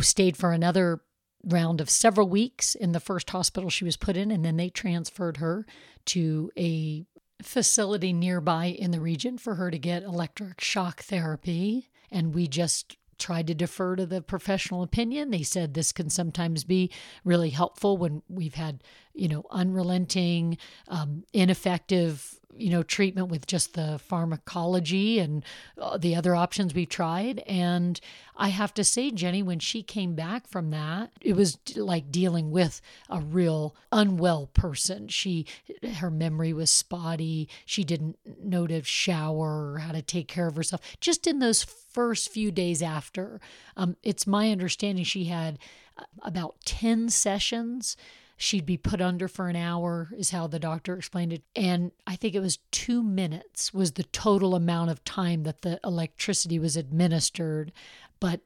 stayed 0.00 0.36
for 0.36 0.52
another 0.52 1.00
round 1.44 1.80
of 1.80 1.88
several 1.88 2.28
weeks 2.28 2.74
in 2.74 2.92
the 2.92 3.00
first 3.00 3.30
hospital 3.30 3.70
she 3.70 3.84
was 3.84 3.96
put 3.96 4.16
in, 4.16 4.30
and 4.30 4.44
then 4.44 4.56
they 4.56 4.68
transferred 4.68 5.38
her 5.38 5.66
to 6.06 6.50
a 6.56 7.06
facility 7.42 8.12
nearby 8.12 8.66
in 8.66 8.90
the 8.90 9.00
region 9.00 9.38
for 9.38 9.54
her 9.54 9.70
to 9.70 9.78
get 9.78 10.02
electric 10.02 10.60
shock 10.60 11.00
therapy. 11.02 11.88
And 12.10 12.34
we 12.34 12.46
just 12.46 12.96
tried 13.20 13.46
to 13.46 13.54
defer 13.54 13.94
to 13.96 14.06
the 14.06 14.22
professional 14.22 14.82
opinion. 14.82 15.30
They 15.30 15.42
said 15.42 15.74
this 15.74 15.92
can 15.92 16.10
sometimes 16.10 16.64
be 16.64 16.90
really 17.24 17.50
helpful 17.50 17.96
when 17.96 18.22
we've 18.28 18.54
had, 18.54 18.82
you 19.14 19.28
know, 19.28 19.44
unrelenting, 19.50 20.58
um, 20.88 21.24
ineffective 21.32 22.39
you 22.56 22.70
know 22.70 22.82
treatment 22.82 23.28
with 23.28 23.46
just 23.46 23.74
the 23.74 23.98
pharmacology 23.98 25.18
and 25.18 25.44
uh, 25.78 25.96
the 25.96 26.14
other 26.14 26.34
options 26.34 26.74
we 26.74 26.86
tried. 26.86 27.40
And 27.46 28.00
i 28.36 28.48
have 28.48 28.72
to 28.72 28.82
say 28.82 29.10
jenny 29.10 29.42
when 29.42 29.58
she 29.58 29.82
came 29.82 30.14
back 30.14 30.46
from 30.46 30.70
that 30.70 31.10
it 31.20 31.34
was 31.36 31.58
like 31.76 32.10
dealing 32.10 32.50
with 32.50 32.80
a 33.08 33.20
real 33.20 33.74
unwell 33.92 34.46
person. 34.46 35.08
She 35.08 35.46
her 35.94 36.10
memory 36.10 36.52
was 36.52 36.70
spotty. 36.70 37.48
She 37.66 37.84
didn't 37.84 38.18
know 38.42 38.66
to 38.66 38.82
shower 38.82 39.72
or 39.72 39.78
how 39.78 39.92
to 39.92 40.02
take 40.02 40.28
care 40.28 40.46
of 40.46 40.56
herself. 40.56 40.80
Just 41.00 41.26
in 41.26 41.38
those 41.38 41.62
first 41.62 42.30
few 42.30 42.50
days 42.50 42.82
after 42.82 43.40
um, 43.76 43.96
it's 44.02 44.26
my 44.26 44.50
understanding 44.50 45.04
she 45.04 45.24
had 45.24 45.58
uh, 45.98 46.04
about 46.22 46.56
10 46.64 47.08
sessions 47.08 47.96
she'd 48.40 48.64
be 48.64 48.78
put 48.78 49.02
under 49.02 49.28
for 49.28 49.50
an 49.50 49.56
hour 49.56 50.08
is 50.16 50.30
how 50.30 50.46
the 50.46 50.58
doctor 50.58 50.96
explained 50.96 51.30
it. 51.30 51.42
And 51.54 51.92
i 52.06 52.16
think 52.16 52.34
it 52.34 52.40
was 52.40 52.58
2 52.70 53.02
minutes 53.02 53.74
was 53.74 53.92
the 53.92 54.04
total 54.04 54.54
amount 54.54 54.90
of 54.90 55.04
time 55.04 55.42
that 55.42 55.60
the 55.60 55.78
electricity 55.84 56.58
was 56.58 56.74
administered. 56.74 57.70
But 58.18 58.40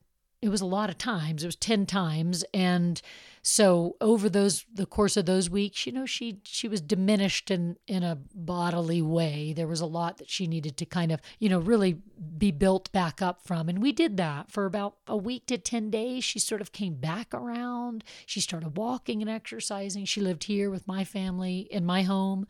it 0.44 0.50
was 0.50 0.60
a 0.60 0.66
lot 0.66 0.90
of 0.90 0.98
times. 0.98 1.42
It 1.42 1.46
was 1.46 1.56
10 1.56 1.86
times. 1.86 2.44
And 2.52 3.00
so 3.40 3.96
over 4.00 4.28
those 4.28 4.66
the 4.72 4.84
course 4.84 5.16
of 5.16 5.26
those 5.26 5.50
weeks 5.50 5.84
you 5.84 5.92
know 5.92 6.06
she 6.06 6.40
she 6.44 6.66
was 6.66 6.80
diminished 6.80 7.50
in 7.50 7.76
in 7.86 8.02
a 8.02 8.18
bodily 8.34 9.00
way. 9.00 9.54
There 9.54 9.66
was 9.66 9.80
a 9.80 9.86
lot 9.86 10.18
that 10.18 10.28
she 10.28 10.46
needed 10.46 10.76
to 10.76 10.84
kind 10.84 11.12
of 11.12 11.20
you 11.38 11.48
know 11.48 11.58
really 11.58 11.96
be 12.36 12.50
built 12.50 12.92
back 12.92 13.22
up 13.22 13.40
from. 13.40 13.70
And 13.70 13.80
we 13.80 13.90
did 13.90 14.18
that 14.18 14.50
for 14.50 14.66
about 14.66 14.96
a 15.06 15.16
week 15.16 15.46
to 15.46 15.56
10 15.56 15.90
days. 15.90 16.24
She 16.24 16.38
sort 16.38 16.60
of 16.60 16.72
came 16.72 16.94
back 16.96 17.32
around. 17.32 18.04
She 18.26 18.40
started 18.40 18.76
walking 18.76 19.22
and 19.22 19.30
exercising. 19.30 20.04
She 20.04 20.20
lived 20.20 20.44
here 20.44 20.70
with 20.70 20.86
my 20.86 21.04
family 21.04 21.68
in 21.70 21.86
my 21.86 22.02
home 22.02 22.46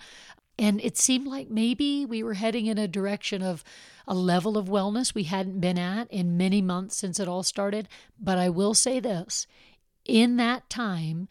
and 0.58 0.80
it 0.80 0.96
seemed 0.96 1.26
like 1.26 1.50
maybe 1.50 2.04
we 2.06 2.22
were 2.22 2.34
heading 2.34 2.66
in 2.66 2.78
a 2.78 2.88
direction 2.88 3.42
of 3.42 3.64
a 4.06 4.14
level 4.14 4.56
of 4.56 4.66
wellness 4.66 5.14
we 5.14 5.24
hadn't 5.24 5.60
been 5.60 5.78
at 5.78 6.10
in 6.10 6.36
many 6.36 6.62
months 6.62 6.96
since 6.96 7.18
it 7.18 7.28
all 7.28 7.42
started. 7.42 7.88
But 8.20 8.38
I 8.38 8.48
will 8.48 8.74
say 8.74 9.00
this 9.00 9.46
in 10.04 10.36
that 10.36 10.68
time, 10.68 11.28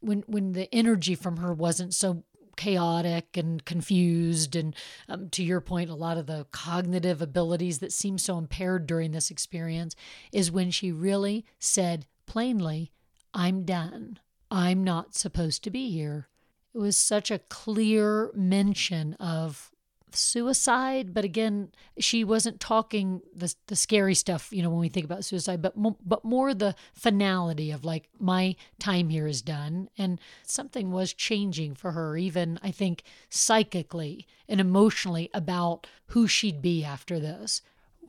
when, 0.00 0.22
when 0.26 0.52
the 0.52 0.72
energy 0.74 1.14
from 1.14 1.38
her 1.38 1.52
wasn't 1.52 1.94
so 1.94 2.24
chaotic 2.56 3.36
and 3.36 3.64
confused, 3.64 4.54
and 4.54 4.76
um, 5.08 5.30
to 5.30 5.42
your 5.42 5.60
point, 5.60 5.88
a 5.88 5.94
lot 5.94 6.18
of 6.18 6.26
the 6.26 6.46
cognitive 6.52 7.22
abilities 7.22 7.78
that 7.78 7.92
seem 7.92 8.18
so 8.18 8.36
impaired 8.36 8.86
during 8.86 9.12
this 9.12 9.30
experience, 9.30 9.96
is 10.30 10.52
when 10.52 10.70
she 10.70 10.92
really 10.92 11.44
said 11.58 12.06
plainly, 12.26 12.92
I'm 13.32 13.64
done. 13.64 14.18
I'm 14.50 14.84
not 14.84 15.14
supposed 15.14 15.64
to 15.64 15.70
be 15.70 15.90
here 15.90 16.28
it 16.74 16.78
was 16.78 16.96
such 16.96 17.30
a 17.30 17.38
clear 17.38 18.30
mention 18.34 19.14
of 19.14 19.70
suicide 20.12 21.14
but 21.14 21.24
again 21.24 21.70
she 21.98 22.24
wasn't 22.24 22.58
talking 22.58 23.20
the 23.34 23.54
the 23.68 23.76
scary 23.76 24.14
stuff 24.14 24.48
you 24.50 24.62
know 24.62 24.68
when 24.68 24.80
we 24.80 24.88
think 24.88 25.04
about 25.04 25.24
suicide 25.24 25.62
but 25.62 25.72
but 26.06 26.24
more 26.24 26.52
the 26.52 26.74
finality 26.92 27.70
of 27.70 27.84
like 27.84 28.08
my 28.18 28.56
time 28.78 29.08
here 29.08 29.28
is 29.28 29.40
done 29.40 29.88
and 29.96 30.20
something 30.42 30.90
was 30.90 31.12
changing 31.12 31.74
for 31.74 31.92
her 31.92 32.16
even 32.16 32.58
i 32.62 32.70
think 32.70 33.02
psychically 33.28 34.26
and 34.48 34.60
emotionally 34.60 35.30
about 35.32 35.86
who 36.06 36.26
she'd 36.26 36.60
be 36.60 36.84
after 36.84 37.20
this 37.20 37.62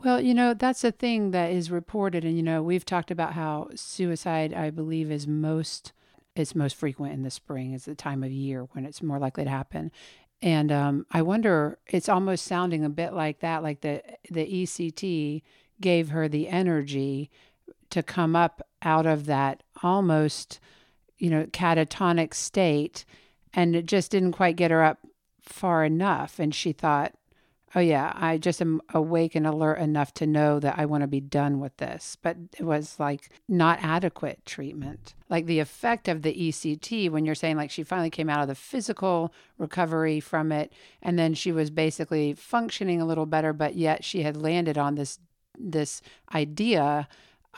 well, 0.04 0.20
you 0.20 0.34
know, 0.34 0.54
that's 0.54 0.84
a 0.84 0.92
thing 0.92 1.30
that 1.30 1.52
is 1.52 1.70
reported. 1.70 2.26
And, 2.26 2.36
you 2.36 2.42
know, 2.42 2.64
we've 2.64 2.86
talked 2.86 3.12
about 3.12 3.34
how 3.34 3.70
suicide, 3.76 4.54
I 4.54 4.72
believe, 4.72 5.12
is 5.12 5.28
most 5.28 5.92
it's 6.36 6.56
most 6.56 6.76
frequent 6.76 7.14
in 7.14 7.24
the 7.24 7.32
spring 7.32 7.74
is 7.74 7.86
the 7.86 7.96
time 7.96 8.24
of 8.24 8.32
year 8.32 8.68
when 8.72 8.86
it's 8.86 9.04
more 9.04 9.20
likely 9.20 9.44
to 9.44 9.50
happen. 9.50 9.92
And 10.42 10.72
um, 10.72 11.06
i 11.12 11.22
wonder 11.22 11.78
it's 11.88 12.10
almost 12.10 12.46
sounding 12.46 12.84
a 12.84 12.90
bit 12.90 13.14
like 13.14 13.42
that 13.42 13.62
like 13.62 13.82
the 13.82 14.02
the 14.30 14.64
ect 14.64 15.44
gave 15.80 16.10
her 16.10 16.28
the 16.28 16.48
energy 16.48 17.30
to 17.92 18.02
come 18.02 18.36
up 18.36 18.62
out 18.82 19.06
of 19.06 19.28
that 19.28 19.62
almost 19.84 20.60
you 21.20 21.30
know 21.30 21.46
catatonic 21.46 22.34
state 22.34 23.06
and 23.54 23.76
it 23.76 23.86
just 23.86 24.12
didn't 24.12 24.32
quite 24.32 24.56
get 24.56 24.72
her 24.72 24.84
up 24.84 25.00
far 25.42 25.84
enough. 25.84 26.40
And 26.40 26.54
she 26.54 26.72
thought 26.72 27.14
oh 27.76 27.80
yeah 27.80 28.12
i 28.16 28.38
just 28.38 28.62
am 28.62 28.82
awake 28.94 29.36
and 29.36 29.48
alert 29.48 29.76
enough 29.76 30.14
to 30.14 30.28
know 30.28 30.60
that 30.60 30.78
i 30.78 30.86
want 30.86 31.02
to 31.02 31.08
be 31.08 31.20
done 31.20 31.60
with 31.60 31.76
this 31.78 32.18
but 32.22 32.38
it 32.58 32.64
was 32.64 33.00
like 33.00 33.30
not 33.48 33.80
adequate 33.82 34.46
treatment. 34.46 35.14
Like 35.30 35.46
the 35.46 35.60
effect 35.60 36.08
of 36.08 36.22
the 36.22 36.50
ect 36.50 37.12
when 37.12 37.26
you're 37.26 37.36
saying 37.36 37.58
like 37.58 37.72
she 37.72 37.84
finally 37.84 38.10
came 38.10 38.30
out 38.30 38.42
of 38.42 38.48
the 38.48 38.56
physical 38.56 39.34
recovery 39.58 40.20
from 40.20 40.52
it 40.52 40.74
and 41.02 41.18
then 41.18 41.34
she 41.34 41.52
was 41.52 41.70
basically 41.70 42.34
functioning 42.34 43.02
a 43.02 43.06
little 43.06 43.26
better 43.26 43.54
but 43.54 43.76
yet 43.76 44.04
she 44.04 44.24
had 44.24 44.36
landed 44.36 44.78
on 44.78 44.96
this 44.96 45.20
this 45.58 46.02
idea 46.34 47.08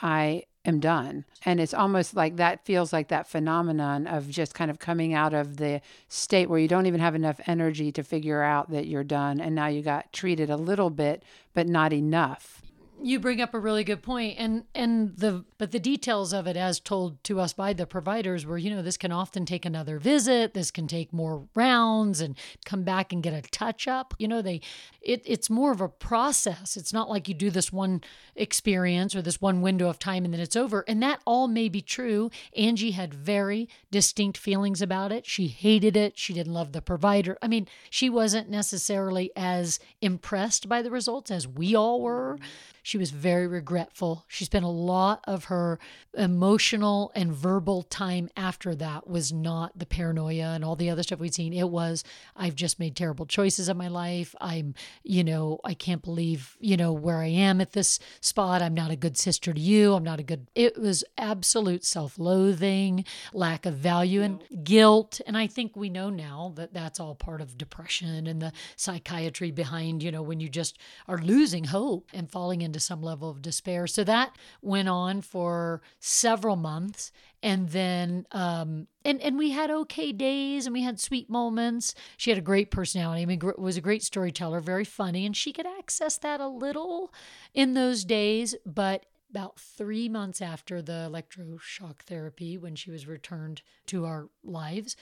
i 0.02 0.44
am 0.66 0.80
done. 0.80 1.26
And 1.46 1.60
it's 1.60 1.74
almost 1.74 2.16
like 2.16 2.38
that 2.38 2.66
feels 2.66 2.94
like 2.94 3.10
that 3.10 3.28
phenomenon 3.28 4.08
of 4.08 4.30
just 4.30 4.54
kind 4.54 4.72
of 4.72 4.80
coming 4.80 5.14
out 5.14 5.34
of 5.34 5.58
the 5.58 5.82
state 6.08 6.50
where 6.50 6.60
you 6.60 6.68
don't 6.68 6.86
even 6.86 7.02
have 7.02 7.16
enough 7.16 7.42
energy 7.48 7.92
to 7.92 8.04
figure 8.04 8.42
out 8.42 8.72
that 8.72 8.88
you're 8.88 9.04
done. 9.04 9.42
And 9.42 9.56
now 9.56 9.68
you 9.68 9.82
got 9.82 10.14
treated 10.14 10.50
a 10.50 10.58
little 10.58 10.90
bit, 10.90 11.24
but 11.54 11.68
not 11.68 11.92
enough 11.92 12.63
you 13.02 13.20
bring 13.20 13.42
up 13.42 13.54
a 13.54 13.60
really 13.60 13.84
good 13.84 14.02
point 14.02 14.36
and 14.38 14.64
and 14.74 15.18
the 15.18 15.44
but 15.58 15.72
the 15.72 15.80
details 15.80 16.34
of 16.34 16.48
it 16.48 16.56
as 16.56 16.80
told 16.80 17.22
to 17.24 17.40
us 17.40 17.54
by 17.54 17.74
the 17.74 17.86
providers 17.86 18.46
were 18.46 18.58
you 18.58 18.70
know 18.70 18.82
this 18.82 18.98
can 18.98 19.12
often 19.12 19.46
take 19.46 19.66
another 19.66 20.00
visit 20.00 20.54
this 20.54 20.72
can 20.72 20.88
take 20.88 21.12
more 21.12 21.48
rounds 21.56 22.22
and 22.22 22.38
come 22.66 22.84
back 22.84 23.12
and 23.12 23.24
get 23.24 23.34
a 23.34 23.42
touch 23.50 23.88
up 23.88 24.14
you 24.18 24.28
know 24.28 24.42
they 24.42 24.62
it, 25.04 25.22
it's 25.26 25.50
more 25.50 25.72
of 25.72 25.82
a 25.82 25.90
process. 25.90 26.78
It's 26.78 26.94
not 26.94 27.10
like 27.10 27.28
you 27.28 27.34
do 27.34 27.50
this 27.50 27.72
one 27.74 28.02
experience 28.36 29.16
or 29.16 29.22
this 29.22 29.42
one 29.42 29.62
window 29.62 29.90
of 29.90 30.00
time 30.00 30.24
and 30.24 30.34
then 30.34 30.42
it's 30.42 30.56
over. 30.56 30.86
And 30.88 31.04
that 31.04 31.22
all 31.26 31.48
may 31.48 31.70
be 31.70 31.82
true. 31.82 32.32
Angie 32.56 32.92
had 32.92 33.14
very 33.14 33.68
distinct 33.92 34.38
feelings 34.38 34.82
about 34.82 35.12
it. 35.12 35.26
She 35.26 35.48
hated 35.48 35.98
it. 35.98 36.18
She 36.18 36.34
didn't 36.34 36.54
love 36.54 36.72
the 36.72 36.82
provider. 36.82 37.38
I 37.42 37.48
mean 37.48 37.68
she 37.90 38.10
wasn't 38.10 38.50
necessarily 38.50 39.32
as 39.36 39.80
impressed 40.02 40.70
by 40.70 40.82
the 40.82 40.92
results 40.92 41.30
as 41.30 41.48
we 41.48 41.76
all 41.76 42.02
were 42.02 42.38
She 42.84 42.98
was 42.98 43.12
very 43.12 43.48
regretful. 43.48 44.26
She 44.28 44.44
spent 44.44 44.66
a 44.66 44.70
lot 44.70 45.24
of 45.26 45.46
her 45.46 45.80
emotional 46.14 47.14
and 47.16 47.34
verbal 47.34 47.84
time 47.84 48.30
after 48.36 48.76
that 48.76 49.08
was 49.08 49.32
not 49.32 49.80
the 49.80 49.86
paranoia 49.86 50.52
and 50.54 50.66
all 50.66 50.76
the 50.76 50.90
other 50.90 51.02
stuff 51.02 51.20
we'd 51.20 51.34
seen. 51.34 51.54
It 51.54 51.70
was, 51.70 52.04
I've 52.36 52.56
just 52.56 52.80
made 52.80 52.98
terrible 52.98 53.26
choices 53.26 53.70
in 53.70 53.78
my 53.78 53.88
life. 53.88 54.36
I'm, 54.42 54.76
you 55.02 55.24
know, 55.24 55.62
I 55.64 55.74
can't 55.74 56.04
believe, 56.04 56.58
you 56.60 56.76
know, 56.76 56.92
where 56.92 57.20
I 57.20 57.28
am 57.28 57.62
at 57.62 57.72
this 57.72 58.00
spot. 58.20 58.62
I'm 58.62 58.74
not 58.74 58.92
a 58.92 58.98
good 58.98 59.18
sister 59.18 59.54
to 59.54 59.60
you. 59.60 59.94
I'm 59.94 60.04
not 60.04 60.20
a 60.20 60.24
good, 60.24 60.48
it 60.54 60.78
was 60.78 61.06
absolute 61.18 61.86
self 61.86 62.20
loathing, 62.20 63.06
lack 63.34 63.66
of 63.66 63.76
value 63.76 64.22
and 64.22 64.44
guilt. 64.64 65.22
And 65.26 65.38
I 65.38 65.48
think 65.48 65.78
we 65.78 65.90
know 65.90 66.10
now 66.10 66.52
that 66.56 66.74
that's 66.74 67.00
all 67.00 67.16
part 67.16 67.40
of 67.40 67.58
depression 67.58 68.28
and 68.28 68.42
the 68.42 68.52
psychiatry 68.76 69.52
behind, 69.52 70.04
you 70.04 70.12
know, 70.12 70.22
when 70.22 70.42
you 70.42 70.50
just 70.50 70.78
are 71.08 71.18
losing 71.18 71.64
hope 71.64 72.10
and 72.14 72.30
falling 72.30 72.62
into 72.74 72.80
some 72.80 73.04
level 73.04 73.30
of 73.30 73.44
despair. 73.44 73.86
So 73.86 74.04
that 74.04 74.36
went 74.64 74.90
on 74.90 75.22
for 75.22 75.84
several 76.00 76.56
months. 76.56 77.12
And 77.44 77.70
then, 77.70 78.26
um, 78.32 78.88
and, 79.06 79.22
and 79.22 79.38
we 79.38 79.52
had 79.52 79.70
okay 79.70 80.12
days 80.12 80.66
and 80.66 80.74
we 80.74 80.82
had 80.82 81.00
sweet 81.00 81.30
moments. 81.30 81.94
She 82.18 82.32
had 82.32 82.40
a 82.40 82.42
great 82.42 82.72
personality. 82.72 83.22
I 83.22 83.26
mean, 83.26 83.40
was 83.60 83.78
a 83.78 83.82
great 83.82 84.02
storyteller, 84.02 84.60
very 84.60 84.86
funny, 84.86 85.26
and 85.26 85.38
she 85.38 85.54
could 85.54 85.68
access 85.68 86.18
that 86.18 86.40
a 86.40 86.48
little 86.48 87.14
in 87.54 87.76
those 87.76 88.04
days. 88.04 88.56
But 88.66 89.06
about 89.30 89.60
three 89.60 90.10
months 90.10 90.42
after 90.42 90.82
the 90.82 91.08
electroshock 91.12 92.00
therapy, 92.00 92.58
when 92.58 92.76
she 92.76 92.90
was 92.90 93.08
returned 93.08 93.62
to 93.88 94.06
our 94.06 94.30
lives, 94.44 94.96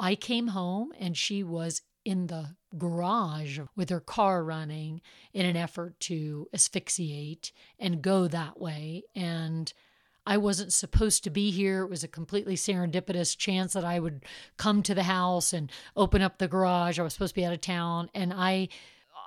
I 0.00 0.16
came 0.16 0.48
home 0.48 0.92
and 0.98 1.16
she 1.16 1.44
was 1.44 1.82
in 2.04 2.26
the 2.26 2.56
garage 2.76 3.58
with 3.76 3.90
her 3.90 4.00
car 4.00 4.44
running 4.44 5.00
in 5.32 5.46
an 5.46 5.56
effort 5.56 5.98
to 6.00 6.48
asphyxiate 6.52 7.52
and 7.78 8.02
go 8.02 8.28
that 8.28 8.60
way. 8.60 9.04
And 9.14 9.72
I 10.26 10.38
wasn't 10.38 10.72
supposed 10.72 11.24
to 11.24 11.30
be 11.30 11.50
here. 11.50 11.82
It 11.82 11.90
was 11.90 12.04
a 12.04 12.08
completely 12.08 12.56
serendipitous 12.56 13.36
chance 13.36 13.74
that 13.74 13.84
I 13.84 14.00
would 14.00 14.24
come 14.56 14.82
to 14.82 14.94
the 14.94 15.02
house 15.02 15.52
and 15.52 15.70
open 15.96 16.22
up 16.22 16.38
the 16.38 16.48
garage. 16.48 16.98
I 16.98 17.02
was 17.02 17.12
supposed 17.12 17.34
to 17.34 17.40
be 17.40 17.44
out 17.44 17.52
of 17.52 17.60
town. 17.60 18.10
And 18.14 18.32
I 18.32 18.68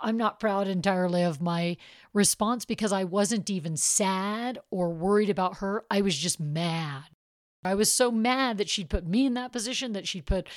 I'm 0.02 0.18
not 0.18 0.40
proud 0.40 0.68
entirely 0.68 1.24
of 1.24 1.42
my 1.42 1.78
response 2.14 2.66
because 2.66 2.92
I 2.92 3.04
wasn't 3.04 3.50
even 3.50 3.78
sad 3.78 4.60
or 4.70 4.90
worried 4.90 5.30
about 5.30 5.58
her. 5.58 5.86
I 5.90 6.02
was 6.02 6.18
just 6.18 6.40
mad. 6.40 7.06
I 7.64 7.76
was 7.76 7.92
so 7.92 8.12
mad 8.12 8.58
that 8.60 8.70
she'd 8.70 8.90
put 8.90 9.08
me 9.08 9.26
in 9.26 9.34
that 9.34 9.52
position, 9.52 9.94
that 9.94 10.08
she'd 10.08 10.26
put 10.26 10.48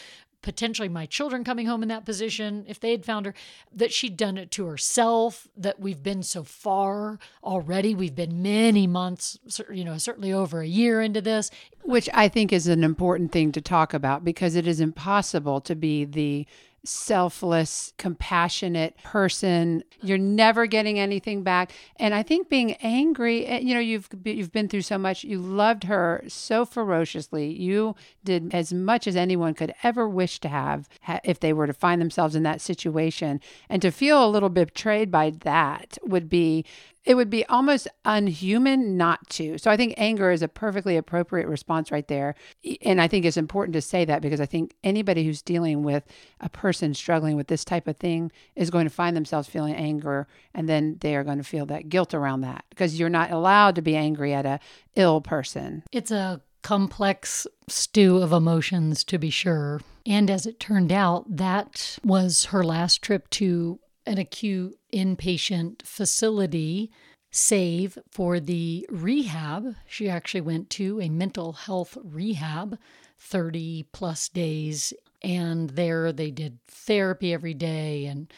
potentially 0.42 0.88
my 0.88 1.06
children 1.06 1.44
coming 1.44 1.66
home 1.66 1.82
in 1.82 1.88
that 1.88 2.04
position 2.04 2.64
if 2.66 2.80
they 2.80 2.90
had 2.92 3.04
found 3.04 3.26
her 3.26 3.34
that 3.72 3.92
she'd 3.92 4.16
done 4.16 4.38
it 4.38 4.50
to 4.50 4.66
herself 4.66 5.48
that 5.56 5.78
we've 5.80 6.02
been 6.02 6.22
so 6.22 6.42
far 6.42 7.18
already. 7.44 7.94
We've 7.94 8.14
been 8.14 8.42
many 8.42 8.86
months 8.86 9.38
you 9.70 9.84
know 9.84 9.98
certainly 9.98 10.32
over 10.32 10.60
a 10.60 10.66
year 10.66 11.00
into 11.00 11.20
this. 11.20 11.50
Which 11.82 12.08
i 12.12 12.28
think 12.28 12.52
is 12.52 12.66
an 12.66 12.84
important 12.84 13.32
thing 13.32 13.52
to 13.52 13.60
talk 13.60 13.94
about 13.94 14.24
because 14.24 14.54
it 14.54 14.66
is 14.66 14.80
impossible 14.80 15.60
to 15.62 15.74
be 15.74 16.04
the 16.04 16.46
selfless, 16.84 17.92
compassionate 17.98 18.96
person. 19.02 19.84
You're 20.02 20.18
never 20.18 20.66
getting 20.66 20.98
anything 20.98 21.42
back. 21.42 21.72
And 21.96 22.14
I 22.14 22.22
think 22.22 22.48
being 22.48 22.72
angry, 22.74 23.46
eh, 23.46 23.58
you 23.58 23.74
know, 23.74 23.80
you've 23.80 24.08
you've 24.24 24.52
been 24.52 24.68
through 24.68 24.82
so 24.82 24.98
much. 24.98 25.24
You 25.24 25.38
loved 25.38 25.84
her 25.84 26.24
so 26.28 26.64
ferociously. 26.64 27.52
You 27.52 27.94
did 28.24 28.54
as 28.54 28.72
much 28.72 29.06
as 29.06 29.16
anyone 29.16 29.54
could 29.54 29.74
ever 29.82 30.08
wish 30.08 30.40
to 30.40 30.48
have 30.48 30.88
if 31.24 31.40
they 31.40 31.52
were 31.52 31.66
to 31.66 31.72
find 31.72 32.00
themselves 32.00 32.34
in 32.34 32.42
that 32.44 32.60
situation. 32.60 33.40
And 33.68 33.82
to 33.82 33.90
feel 33.90 34.24
a 34.24 34.30
little 34.30 34.48
bit 34.48 34.68
betrayed 34.68 35.10
by 35.10 35.30
that 35.40 35.98
would 36.02 36.28
be 36.28 36.64
it 37.04 37.14
would 37.14 37.30
be 37.30 37.46
almost 37.46 37.88
unhuman 38.04 38.96
not 38.96 39.26
to. 39.30 39.56
So 39.58 39.70
I 39.70 39.76
think 39.76 39.94
anger 39.96 40.30
is 40.30 40.42
a 40.42 40.48
perfectly 40.48 40.96
appropriate 40.96 41.48
response 41.48 41.90
right 41.90 42.06
there. 42.08 42.34
And 42.82 43.00
I 43.00 43.08
think 43.08 43.24
it's 43.24 43.36
important 43.36 43.72
to 43.74 43.80
say 43.80 44.04
that 44.04 44.20
because 44.20 44.40
I 44.40 44.46
think 44.46 44.74
anybody 44.84 45.24
who's 45.24 45.42
dealing 45.42 45.82
with 45.82 46.04
a 46.40 46.48
person 46.48 46.92
struggling 46.92 47.36
with 47.36 47.46
this 47.46 47.64
type 47.64 47.88
of 47.88 47.96
thing 47.96 48.30
is 48.54 48.70
going 48.70 48.84
to 48.84 48.90
find 48.90 49.16
themselves 49.16 49.48
feeling 49.48 49.74
anger 49.74 50.28
and 50.54 50.68
then 50.68 50.98
they 51.00 51.16
are 51.16 51.24
going 51.24 51.38
to 51.38 51.44
feel 51.44 51.66
that 51.66 51.88
guilt 51.88 52.12
around 52.12 52.42
that 52.42 52.64
because 52.70 52.98
you're 52.98 53.08
not 53.08 53.30
allowed 53.30 53.74
to 53.76 53.82
be 53.82 53.96
angry 53.96 54.34
at 54.34 54.44
a 54.44 54.60
ill 54.96 55.20
person. 55.20 55.82
It's 55.92 56.10
a 56.10 56.42
complex 56.62 57.46
stew 57.68 58.18
of 58.18 58.32
emotions 58.32 59.04
to 59.04 59.18
be 59.18 59.30
sure. 59.30 59.80
And 60.06 60.30
as 60.30 60.46
it 60.46 60.60
turned 60.60 60.92
out, 60.92 61.24
that 61.36 61.98
was 62.04 62.46
her 62.46 62.62
last 62.62 63.00
trip 63.00 63.30
to 63.30 63.78
an 64.06 64.18
acute 64.18 64.78
inpatient 64.92 65.82
facility 65.82 66.90
save 67.30 67.98
for 68.10 68.40
the 68.40 68.86
rehab. 68.90 69.74
She 69.86 70.08
actually 70.08 70.40
went 70.40 70.68
to 70.70 71.00
a 71.00 71.08
mental 71.08 71.52
health 71.52 71.96
rehab 72.02 72.78
30 73.18 73.86
plus 73.92 74.28
days. 74.28 74.92
And 75.22 75.70
there 75.70 76.12
they 76.12 76.30
did 76.30 76.58
therapy 76.66 77.32
every 77.32 77.54
day 77.54 78.06
and 78.06 78.32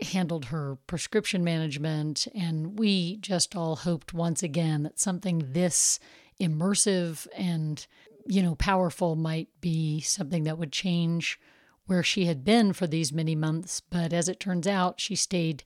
handled 0.00 0.46
her 0.46 0.78
prescription 0.86 1.44
management. 1.44 2.26
And 2.34 2.78
we 2.78 3.16
just 3.16 3.54
all 3.54 3.76
hoped 3.76 4.14
once 4.14 4.42
again 4.42 4.84
that 4.84 4.98
something 4.98 5.52
this 5.52 5.98
immersive 6.40 7.26
and, 7.36 7.86
you 8.26 8.42
know, 8.42 8.54
powerful 8.54 9.16
might 9.16 9.48
be 9.60 10.00
something 10.00 10.44
that 10.44 10.58
would 10.58 10.72
change 10.72 11.38
where 11.86 12.02
she 12.02 12.26
had 12.26 12.44
been 12.44 12.72
for 12.72 12.86
these 12.86 13.12
many 13.12 13.34
months, 13.34 13.80
but 13.80 14.12
as 14.12 14.28
it 14.28 14.40
turns 14.40 14.66
out, 14.66 15.00
she 15.00 15.14
stayed 15.14 15.64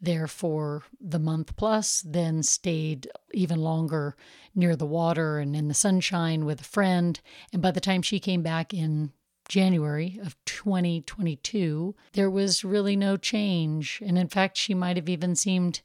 there 0.00 0.26
for 0.26 0.84
the 1.00 1.18
month 1.18 1.54
plus, 1.56 2.02
then 2.06 2.42
stayed 2.42 3.08
even 3.32 3.60
longer 3.60 4.16
near 4.54 4.74
the 4.74 4.86
water 4.86 5.38
and 5.38 5.54
in 5.54 5.68
the 5.68 5.74
sunshine 5.74 6.44
with 6.44 6.62
a 6.62 6.64
friend. 6.64 7.20
And 7.52 7.60
by 7.60 7.70
the 7.70 7.80
time 7.80 8.02
she 8.02 8.18
came 8.18 8.42
back 8.42 8.72
in 8.72 9.12
January 9.48 10.18
of 10.22 10.36
2022, 10.46 11.94
there 12.12 12.30
was 12.30 12.64
really 12.64 12.96
no 12.96 13.16
change. 13.16 14.02
And 14.04 14.16
in 14.16 14.28
fact, 14.28 14.56
she 14.56 14.74
might 14.74 14.96
have 14.96 15.08
even 15.08 15.36
seemed 15.36 15.82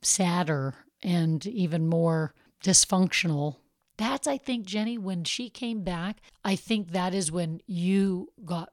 sadder 0.00 0.74
and 1.02 1.44
even 1.46 1.88
more 1.88 2.34
dysfunctional. 2.62 3.56
That's, 3.96 4.26
I 4.26 4.36
think, 4.36 4.66
Jenny, 4.66 4.98
when 4.98 5.24
she 5.24 5.48
came 5.48 5.82
back, 5.82 6.18
I 6.44 6.54
think 6.54 6.90
that 6.90 7.14
is 7.14 7.32
when 7.32 7.60
you 7.66 8.28
got 8.44 8.70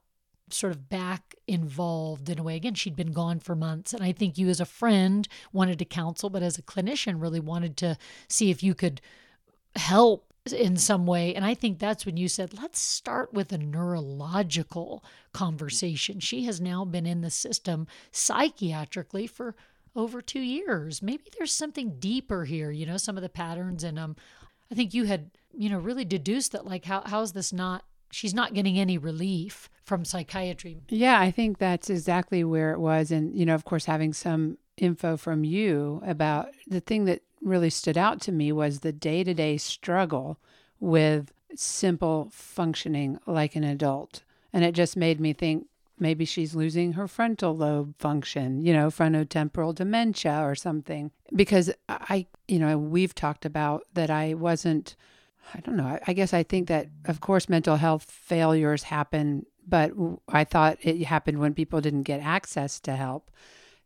sort 0.53 0.71
of 0.73 0.89
back 0.89 1.35
involved 1.47 2.29
in 2.29 2.39
a 2.39 2.43
way. 2.43 2.55
Again, 2.55 2.73
she'd 2.73 2.95
been 2.95 3.11
gone 3.11 3.39
for 3.39 3.55
months. 3.55 3.93
And 3.93 4.03
I 4.03 4.11
think 4.11 4.37
you, 4.37 4.49
as 4.49 4.59
a 4.59 4.65
friend, 4.65 5.27
wanted 5.51 5.79
to 5.79 5.85
counsel, 5.85 6.29
but 6.29 6.43
as 6.43 6.57
a 6.57 6.61
clinician, 6.63 7.21
really 7.21 7.39
wanted 7.39 7.77
to 7.77 7.97
see 8.27 8.49
if 8.49 8.63
you 8.63 8.73
could 8.73 9.01
help 9.75 10.33
in 10.51 10.75
some 10.77 11.05
way. 11.05 11.33
And 11.33 11.45
I 11.45 11.53
think 11.53 11.79
that's 11.79 12.05
when 12.05 12.17
you 12.17 12.27
said, 12.27 12.53
let's 12.53 12.79
start 12.79 13.33
with 13.33 13.51
a 13.51 13.57
neurological 13.57 15.03
conversation. 15.31 16.19
She 16.19 16.43
has 16.45 16.59
now 16.59 16.83
been 16.85 17.05
in 17.05 17.21
the 17.21 17.29
system 17.29 17.87
psychiatrically 18.11 19.27
for 19.29 19.55
over 19.95 20.21
two 20.21 20.41
years. 20.41 21.01
Maybe 21.01 21.23
there's 21.37 21.53
something 21.53 21.99
deeper 21.99 22.45
here, 22.45 22.71
you 22.71 22.85
know, 22.85 22.97
some 22.97 23.15
of 23.15 23.23
the 23.23 23.29
patterns. 23.29 23.83
And 23.83 23.97
um, 23.97 24.15
I 24.71 24.75
think 24.75 24.93
you 24.93 25.05
had, 25.05 25.31
you 25.55 25.69
know, 25.69 25.79
really 25.79 26.05
deduced 26.05 26.51
that, 26.51 26.65
like, 26.65 26.85
how, 26.85 27.03
how 27.05 27.21
is 27.21 27.33
this 27.33 27.53
not 27.53 27.85
she's 28.11 28.33
not 28.33 28.53
getting 28.53 28.77
any 28.77 28.97
relief 28.97 29.69
from 29.83 30.05
psychiatry. 30.05 30.77
Yeah, 30.89 31.19
I 31.19 31.31
think 31.31 31.57
that's 31.57 31.89
exactly 31.89 32.43
where 32.43 32.71
it 32.71 32.79
was. 32.79 33.11
And, 33.11 33.35
you 33.35 33.45
know, 33.45 33.55
of 33.55 33.65
course, 33.65 33.85
having 33.85 34.13
some 34.13 34.57
info 34.77 35.17
from 35.17 35.43
you 35.43 36.01
about 36.05 36.49
the 36.67 36.79
thing 36.79 37.05
that 37.05 37.21
really 37.41 37.69
stood 37.69 37.97
out 37.97 38.21
to 38.21 38.31
me 38.31 38.51
was 38.51 38.79
the 38.79 38.93
day 38.93 39.23
to 39.23 39.33
day 39.33 39.57
struggle 39.57 40.39
with 40.79 41.31
simple 41.55 42.29
functioning 42.31 43.19
like 43.25 43.55
an 43.55 43.63
adult. 43.63 44.23
And 44.51 44.63
it 44.63 44.73
just 44.73 44.95
made 44.95 45.19
me 45.19 45.33
think 45.33 45.67
maybe 45.99 46.25
she's 46.25 46.55
losing 46.55 46.93
her 46.93 47.07
frontal 47.07 47.55
lobe 47.55 47.97
function, 47.97 48.61
you 48.61 48.73
know, 48.73 48.87
frontotemporal 48.87 49.75
dementia 49.75 50.41
or 50.43 50.55
something. 50.55 51.11
Because 51.35 51.71
I, 51.89 52.27
you 52.47 52.59
know, 52.59 52.77
we've 52.77 53.13
talked 53.13 53.45
about 53.45 53.85
that 53.93 54.09
I 54.09 54.33
wasn't 54.33 54.95
I 55.53 55.59
don't 55.59 55.75
know. 55.75 55.99
I 56.05 56.13
guess 56.13 56.33
I 56.33 56.43
think 56.43 56.67
that, 56.67 56.87
of 57.05 57.19
course, 57.19 57.49
mental 57.49 57.75
health 57.75 58.09
failures 58.09 58.83
happen, 58.83 59.45
but 59.67 59.91
I 60.27 60.43
thought 60.43 60.77
it 60.81 61.03
happened 61.03 61.39
when 61.39 61.53
people 61.53 61.81
didn't 61.81 62.03
get 62.03 62.21
access 62.21 62.79
to 62.81 62.95
help. 62.95 63.31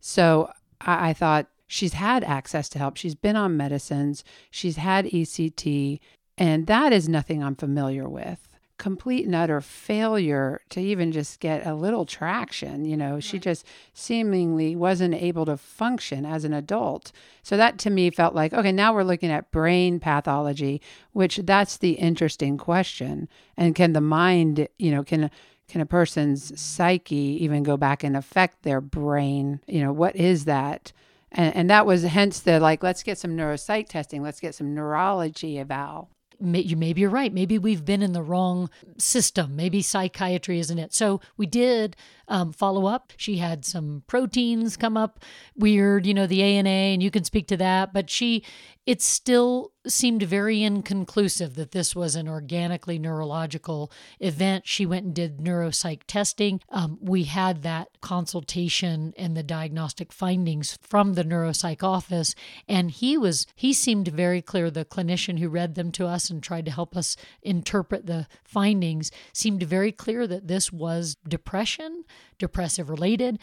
So 0.00 0.50
I, 0.80 1.10
I 1.10 1.12
thought 1.12 1.48
she's 1.66 1.94
had 1.94 2.24
access 2.24 2.68
to 2.70 2.78
help. 2.78 2.96
She's 2.96 3.14
been 3.14 3.36
on 3.36 3.56
medicines, 3.56 4.24
she's 4.50 4.76
had 4.76 5.06
ECT, 5.06 6.00
and 6.36 6.66
that 6.66 6.92
is 6.92 7.08
nothing 7.08 7.42
I'm 7.42 7.56
familiar 7.56 8.08
with 8.08 8.48
complete 8.78 9.26
and 9.26 9.34
utter 9.34 9.60
failure 9.60 10.60
to 10.70 10.80
even 10.80 11.10
just 11.10 11.40
get 11.40 11.66
a 11.66 11.74
little 11.74 12.06
traction. 12.06 12.84
You 12.84 12.96
know, 12.96 13.14
right. 13.14 13.24
she 13.24 13.38
just 13.38 13.66
seemingly 13.92 14.74
wasn't 14.76 15.14
able 15.14 15.44
to 15.46 15.56
function 15.56 16.24
as 16.24 16.44
an 16.44 16.54
adult. 16.54 17.12
So 17.42 17.56
that 17.56 17.78
to 17.80 17.90
me 17.90 18.10
felt 18.10 18.34
like, 18.34 18.54
okay, 18.54 18.72
now 18.72 18.94
we're 18.94 19.02
looking 19.02 19.30
at 19.30 19.50
brain 19.50 20.00
pathology, 20.00 20.80
which 21.12 21.38
that's 21.38 21.76
the 21.76 21.92
interesting 21.92 22.56
question. 22.56 23.28
And 23.56 23.74
can 23.74 23.92
the 23.92 24.00
mind, 24.00 24.68
you 24.78 24.92
know, 24.92 25.02
can 25.02 25.30
can 25.68 25.80
a 25.80 25.86
person's 25.86 26.58
psyche 26.60 27.38
even 27.42 27.62
go 27.62 27.76
back 27.76 28.02
and 28.02 28.16
affect 28.16 28.62
their 28.62 28.80
brain? 28.80 29.60
You 29.66 29.82
know, 29.82 29.92
what 29.92 30.16
is 30.16 30.46
that? 30.46 30.92
And, 31.30 31.54
and 31.54 31.70
that 31.70 31.86
was 31.86 32.02
hence 32.02 32.40
the 32.40 32.58
like, 32.58 32.82
let's 32.82 33.02
get 33.02 33.18
some 33.18 33.36
neuropsych 33.36 33.88
testing, 33.88 34.22
let's 34.22 34.40
get 34.40 34.54
some 34.54 34.74
neurology 34.74 35.58
eval 35.58 36.08
maybe 36.40 37.00
you're 37.00 37.10
right. 37.10 37.32
Maybe 37.32 37.58
we've 37.58 37.84
been 37.84 38.02
in 38.02 38.12
the 38.12 38.22
wrong 38.22 38.70
system. 38.96 39.56
Maybe 39.56 39.82
psychiatry 39.82 40.58
isn't 40.60 40.78
it. 40.78 40.94
So 40.94 41.20
we 41.36 41.46
did 41.46 41.96
um, 42.28 42.52
follow 42.52 42.86
up. 42.86 43.12
She 43.16 43.38
had 43.38 43.64
some 43.64 44.02
proteins 44.06 44.76
come 44.76 44.96
up 44.96 45.20
weird, 45.56 46.06
you 46.06 46.14
know, 46.14 46.26
the 46.26 46.42
ANA, 46.42 46.68
and 46.68 47.02
you 47.02 47.10
can 47.10 47.24
speak 47.24 47.48
to 47.48 47.56
that. 47.56 47.92
But 47.92 48.08
she, 48.10 48.44
it 48.88 49.02
still 49.02 49.72
seemed 49.86 50.22
very 50.22 50.62
inconclusive 50.62 51.56
that 51.56 51.72
this 51.72 51.94
was 51.94 52.16
an 52.16 52.26
organically 52.26 52.98
neurological 52.98 53.92
event. 54.18 54.66
She 54.66 54.86
went 54.86 55.04
and 55.04 55.14
did 55.14 55.40
neuropsych 55.40 56.04
testing. 56.06 56.62
Um, 56.70 56.96
we 57.02 57.24
had 57.24 57.62
that 57.64 58.00
consultation 58.00 59.12
and 59.18 59.36
the 59.36 59.42
diagnostic 59.42 60.10
findings 60.10 60.78
from 60.80 61.12
the 61.12 61.22
neuropsych 61.22 61.82
office, 61.82 62.34
and 62.66 62.90
he 62.90 63.18
was 63.18 63.46
he 63.54 63.74
seemed 63.74 64.08
very 64.08 64.40
clear. 64.40 64.70
The 64.70 64.86
clinician 64.86 65.38
who 65.38 65.50
read 65.50 65.74
them 65.74 65.92
to 65.92 66.06
us 66.06 66.30
and 66.30 66.42
tried 66.42 66.64
to 66.64 66.70
help 66.70 66.96
us 66.96 67.14
interpret 67.42 68.06
the 68.06 68.26
findings 68.42 69.10
seemed 69.34 69.62
very 69.64 69.92
clear 69.92 70.26
that 70.26 70.48
this 70.48 70.72
was 70.72 71.18
depression 71.28 72.04
depressive 72.38 72.88
related. 72.88 73.38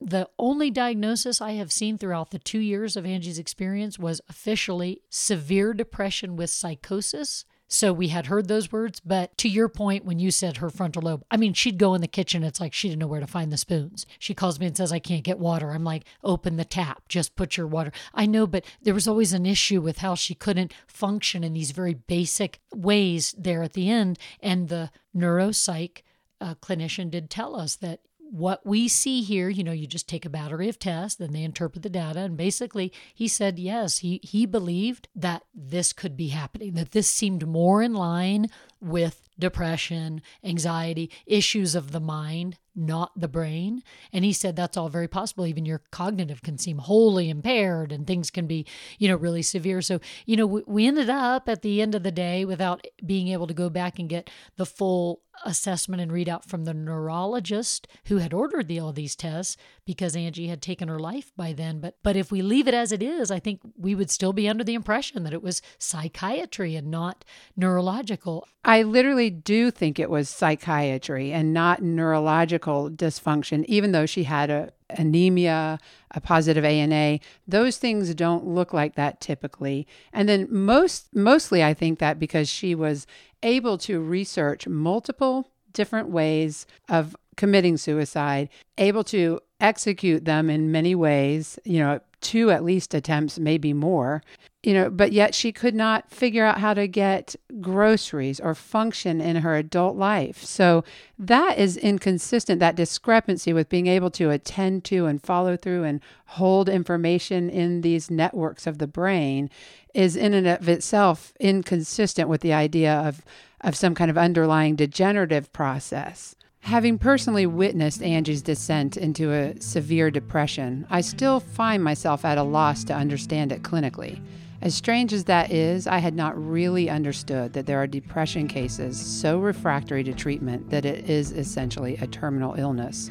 The 0.00 0.28
only 0.38 0.70
diagnosis 0.70 1.42
I 1.42 1.52
have 1.52 1.70
seen 1.70 1.98
throughout 1.98 2.30
the 2.30 2.38
two 2.38 2.58
years 2.58 2.96
of 2.96 3.04
Angie's 3.04 3.38
experience 3.38 3.98
was 3.98 4.22
officially 4.28 5.02
severe 5.10 5.74
depression 5.74 6.36
with 6.36 6.48
psychosis. 6.48 7.44
So 7.72 7.92
we 7.92 8.08
had 8.08 8.26
heard 8.26 8.48
those 8.48 8.72
words, 8.72 8.98
but 8.98 9.36
to 9.38 9.48
your 9.48 9.68
point, 9.68 10.04
when 10.04 10.18
you 10.18 10.32
said 10.32 10.56
her 10.56 10.70
frontal 10.70 11.02
lobe, 11.02 11.22
I 11.30 11.36
mean, 11.36 11.52
she'd 11.52 11.78
go 11.78 11.94
in 11.94 12.00
the 12.00 12.08
kitchen. 12.08 12.42
It's 12.42 12.58
like 12.58 12.72
she 12.72 12.88
didn't 12.88 13.00
know 13.00 13.06
where 13.06 13.20
to 13.20 13.28
find 13.28 13.52
the 13.52 13.56
spoons. 13.56 14.06
She 14.18 14.34
calls 14.34 14.58
me 14.58 14.66
and 14.66 14.76
says, 14.76 14.90
I 14.90 14.98
can't 14.98 15.22
get 15.22 15.38
water. 15.38 15.70
I'm 15.70 15.84
like, 15.84 16.04
open 16.24 16.56
the 16.56 16.64
tap, 16.64 17.06
just 17.08 17.36
put 17.36 17.56
your 17.56 17.68
water. 17.68 17.92
I 18.12 18.26
know, 18.26 18.46
but 18.48 18.64
there 18.82 18.94
was 18.94 19.06
always 19.06 19.32
an 19.32 19.46
issue 19.46 19.80
with 19.80 19.98
how 19.98 20.16
she 20.16 20.34
couldn't 20.34 20.74
function 20.88 21.44
in 21.44 21.52
these 21.52 21.70
very 21.70 21.94
basic 21.94 22.58
ways 22.74 23.36
there 23.38 23.62
at 23.62 23.74
the 23.74 23.88
end. 23.88 24.18
And 24.40 24.68
the 24.68 24.90
neuropsych 25.14 26.02
uh, 26.40 26.54
clinician 26.56 27.08
did 27.08 27.30
tell 27.30 27.54
us 27.54 27.76
that 27.76 28.00
what 28.30 28.64
we 28.64 28.86
see 28.86 29.22
here, 29.22 29.48
you 29.48 29.64
know, 29.64 29.72
you 29.72 29.88
just 29.88 30.08
take 30.08 30.24
a 30.24 30.30
battery 30.30 30.68
of 30.68 30.78
tests, 30.78 31.18
then 31.18 31.32
they 31.32 31.42
interpret 31.42 31.82
the 31.82 31.90
data. 31.90 32.20
And 32.20 32.36
basically, 32.36 32.92
he 33.12 33.26
said, 33.26 33.58
yes, 33.58 33.98
he, 33.98 34.20
he 34.22 34.46
believed 34.46 35.08
that 35.16 35.42
this 35.52 35.92
could 35.92 36.16
be 36.16 36.28
happening, 36.28 36.74
that 36.74 36.92
this 36.92 37.10
seemed 37.10 37.46
more 37.48 37.82
in 37.82 37.92
line 37.92 38.46
with 38.80 39.28
depression, 39.38 40.22
anxiety, 40.44 41.10
issues 41.26 41.74
of 41.74 41.90
the 41.90 42.00
mind, 42.00 42.56
not 42.76 43.10
the 43.18 43.28
brain. 43.28 43.82
And 44.12 44.24
he 44.24 44.32
said 44.32 44.54
that's 44.54 44.76
all 44.76 44.88
very 44.88 45.08
possible. 45.08 45.46
Even 45.46 45.66
your 45.66 45.82
cognitive 45.90 46.42
can 46.42 46.56
seem 46.56 46.78
wholly 46.78 47.30
impaired 47.30 47.90
and 47.90 48.06
things 48.06 48.30
can 48.30 48.46
be, 48.46 48.66
you 48.98 49.08
know, 49.08 49.16
really 49.16 49.42
severe. 49.42 49.82
So, 49.82 49.98
you 50.24 50.36
know, 50.36 50.46
we, 50.46 50.62
we 50.66 50.86
ended 50.86 51.10
up 51.10 51.48
at 51.48 51.62
the 51.62 51.82
end 51.82 51.94
of 51.94 52.04
the 52.04 52.12
day 52.12 52.44
without 52.44 52.86
being 53.04 53.28
able 53.28 53.48
to 53.48 53.54
go 53.54 53.70
back 53.70 53.98
and 53.98 54.08
get 54.08 54.30
the 54.56 54.66
full 54.66 55.22
assessment 55.44 56.02
and 56.02 56.10
readout 56.10 56.44
from 56.44 56.64
the 56.64 56.74
neurologist 56.74 57.88
who 58.06 58.18
had 58.18 58.34
ordered 58.34 58.68
the, 58.68 58.78
all 58.78 58.92
these 58.92 59.16
tests 59.16 59.56
because 59.84 60.16
Angie 60.16 60.48
had 60.48 60.62
taken 60.62 60.88
her 60.88 60.98
life 60.98 61.32
by 61.36 61.52
then. 61.52 61.80
But 61.80 61.96
but 62.02 62.16
if 62.16 62.30
we 62.30 62.42
leave 62.42 62.68
it 62.68 62.74
as 62.74 62.92
it 62.92 63.02
is, 63.02 63.30
I 63.30 63.38
think 63.38 63.60
we 63.76 63.94
would 63.94 64.10
still 64.10 64.32
be 64.32 64.48
under 64.48 64.64
the 64.64 64.74
impression 64.74 65.24
that 65.24 65.32
it 65.32 65.42
was 65.42 65.62
psychiatry 65.78 66.76
and 66.76 66.90
not 66.90 67.24
neurological. 67.56 68.46
I 68.64 68.82
literally 68.82 69.30
do 69.30 69.70
think 69.70 69.98
it 69.98 70.10
was 70.10 70.28
psychiatry 70.28 71.32
and 71.32 71.52
not 71.52 71.82
neurological 71.82 72.90
dysfunction, 72.90 73.64
even 73.64 73.92
though 73.92 74.06
she 74.06 74.24
had 74.24 74.50
a 74.50 74.72
anemia, 74.98 75.78
a 76.10 76.20
positive 76.20 76.64
ANA. 76.64 77.20
Those 77.46 77.76
things 77.76 78.14
don't 78.14 78.46
look 78.46 78.72
like 78.72 78.94
that 78.96 79.20
typically. 79.20 79.86
And 80.12 80.28
then 80.28 80.46
most 80.50 81.14
mostly 81.14 81.62
I 81.62 81.74
think 81.74 81.98
that 81.98 82.18
because 82.18 82.48
she 82.48 82.74
was 82.74 83.06
able 83.42 83.78
to 83.78 84.00
research 84.00 84.66
multiple 84.66 85.48
different 85.72 86.08
ways 86.08 86.66
of 86.88 87.16
committing 87.36 87.76
suicide, 87.76 88.48
able 88.78 89.04
to 89.04 89.40
execute 89.60 90.24
them 90.24 90.50
in 90.50 90.72
many 90.72 90.94
ways, 90.94 91.58
you 91.64 91.78
know, 91.78 92.00
two 92.20 92.50
at 92.50 92.64
least 92.64 92.94
attempts, 92.94 93.38
maybe 93.38 93.72
more, 93.72 94.22
you 94.62 94.74
know, 94.74 94.90
but 94.90 95.12
yet 95.12 95.34
she 95.34 95.52
could 95.52 95.74
not 95.74 96.10
figure 96.10 96.44
out 96.44 96.58
how 96.58 96.74
to 96.74 96.86
get 96.86 97.34
groceries 97.60 98.38
or 98.38 98.54
function 98.54 99.20
in 99.20 99.36
her 99.36 99.56
adult 99.56 99.96
life. 99.96 100.44
So 100.44 100.84
that 101.18 101.58
is 101.58 101.78
inconsistent, 101.78 102.60
that 102.60 102.76
discrepancy 102.76 103.54
with 103.54 103.70
being 103.70 103.86
able 103.86 104.10
to 104.12 104.30
attend 104.30 104.84
to 104.84 105.06
and 105.06 105.22
follow 105.22 105.56
through 105.56 105.84
and 105.84 106.00
hold 106.26 106.68
information 106.68 107.48
in 107.48 107.80
these 107.80 108.10
networks 108.10 108.66
of 108.66 108.78
the 108.78 108.86
brain 108.86 109.48
is 109.94 110.14
in 110.14 110.34
and 110.34 110.46
of 110.46 110.68
itself 110.68 111.32
inconsistent 111.40 112.28
with 112.28 112.42
the 112.42 112.52
idea 112.52 112.92
of, 112.92 113.24
of 113.62 113.74
some 113.74 113.94
kind 113.94 114.10
of 114.10 114.18
underlying 114.18 114.76
degenerative 114.76 115.50
process. 115.54 116.36
Having 116.60 116.98
personally 116.98 117.46
witnessed 117.46 118.02
Angie's 118.02 118.42
descent 118.42 118.96
into 118.96 119.32
a 119.32 119.60
severe 119.60 120.10
depression, 120.10 120.86
I 120.88 121.00
still 121.00 121.40
find 121.40 121.82
myself 121.82 122.24
at 122.24 122.38
a 122.38 122.42
loss 122.42 122.84
to 122.84 122.94
understand 122.94 123.50
it 123.50 123.62
clinically. 123.62 124.20
As 124.62 124.74
strange 124.74 125.12
as 125.14 125.24
that 125.24 125.50
is, 125.50 125.86
I 125.86 125.98
had 125.98 126.14
not 126.14 126.38
really 126.38 126.90
understood 126.90 127.54
that 127.54 127.64
there 127.64 127.82
are 127.82 127.86
depression 127.86 128.46
cases 128.46 129.00
so 129.00 129.38
refractory 129.38 130.04
to 130.04 130.12
treatment 130.12 130.68
that 130.70 130.84
it 130.84 131.08
is 131.08 131.32
essentially 131.32 131.96
a 131.96 132.06
terminal 132.06 132.54
illness, 132.54 133.10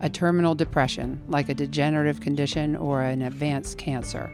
a 0.00 0.10
terminal 0.10 0.54
depression, 0.54 1.20
like 1.26 1.48
a 1.48 1.54
degenerative 1.54 2.20
condition 2.20 2.76
or 2.76 3.02
an 3.02 3.22
advanced 3.22 3.78
cancer. 3.78 4.30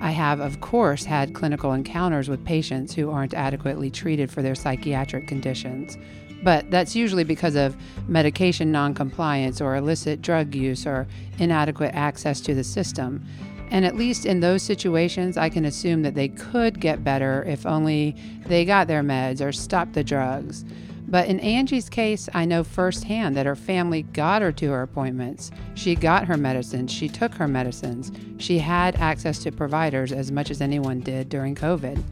I 0.00 0.10
have, 0.10 0.40
of 0.40 0.60
course, 0.60 1.04
had 1.04 1.32
clinical 1.32 1.72
encounters 1.72 2.28
with 2.28 2.44
patients 2.44 2.92
who 2.92 3.10
aren't 3.10 3.32
adequately 3.32 3.90
treated 3.90 4.30
for 4.30 4.42
their 4.42 4.56
psychiatric 4.56 5.28
conditions 5.28 5.96
but 6.44 6.70
that's 6.70 6.94
usually 6.94 7.24
because 7.24 7.56
of 7.56 7.76
medication 8.06 8.70
noncompliance 8.70 9.60
or 9.60 9.74
illicit 9.76 10.20
drug 10.20 10.54
use 10.54 10.86
or 10.86 11.08
inadequate 11.38 11.94
access 11.94 12.40
to 12.42 12.54
the 12.54 12.62
system. 12.62 13.24
And 13.70 13.84
at 13.86 13.96
least 13.96 14.26
in 14.26 14.40
those 14.40 14.62
situations, 14.62 15.36
I 15.38 15.48
can 15.48 15.64
assume 15.64 16.02
that 16.02 16.14
they 16.14 16.28
could 16.28 16.78
get 16.78 17.02
better 17.02 17.42
if 17.48 17.64
only 17.64 18.14
they 18.46 18.64
got 18.64 18.86
their 18.86 19.02
meds 19.02 19.44
or 19.44 19.52
stopped 19.52 19.94
the 19.94 20.04
drugs. 20.04 20.64
But 21.08 21.28
in 21.28 21.40
Angie's 21.40 21.88
case, 21.88 22.28
I 22.34 22.44
know 22.44 22.62
firsthand 22.62 23.36
that 23.36 23.46
her 23.46 23.56
family 23.56 24.02
got 24.02 24.42
her 24.42 24.52
to 24.52 24.70
her 24.70 24.82
appointments. 24.82 25.50
She 25.74 25.94
got 25.94 26.26
her 26.26 26.36
medicines. 26.36 26.92
She 26.92 27.08
took 27.08 27.34
her 27.34 27.48
medicines. 27.48 28.12
She 28.38 28.58
had 28.58 28.96
access 28.96 29.38
to 29.40 29.52
providers 29.52 30.12
as 30.12 30.30
much 30.30 30.50
as 30.50 30.60
anyone 30.60 31.00
did 31.00 31.28
during 31.28 31.54
COVID. 31.54 32.02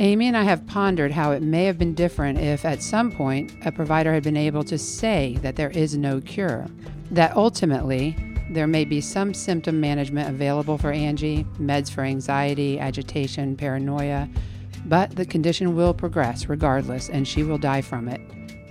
Amy 0.00 0.26
and 0.26 0.36
I 0.36 0.42
have 0.42 0.66
pondered 0.66 1.12
how 1.12 1.30
it 1.30 1.42
may 1.42 1.66
have 1.66 1.78
been 1.78 1.94
different 1.94 2.40
if, 2.40 2.64
at 2.64 2.82
some 2.82 3.12
point, 3.12 3.52
a 3.64 3.70
provider 3.70 4.12
had 4.12 4.24
been 4.24 4.36
able 4.36 4.64
to 4.64 4.76
say 4.76 5.38
that 5.42 5.54
there 5.54 5.70
is 5.70 5.96
no 5.96 6.20
cure. 6.20 6.66
That 7.12 7.36
ultimately, 7.36 8.16
there 8.50 8.66
may 8.66 8.84
be 8.84 9.00
some 9.00 9.32
symptom 9.32 9.80
management 9.80 10.28
available 10.28 10.78
for 10.78 10.90
Angie, 10.90 11.44
meds 11.60 11.90
for 11.92 12.02
anxiety, 12.02 12.80
agitation, 12.80 13.56
paranoia, 13.56 14.28
but 14.86 15.14
the 15.14 15.24
condition 15.24 15.76
will 15.76 15.94
progress 15.94 16.48
regardless 16.48 17.08
and 17.08 17.26
she 17.26 17.44
will 17.44 17.58
die 17.58 17.80
from 17.80 18.08
it. 18.08 18.20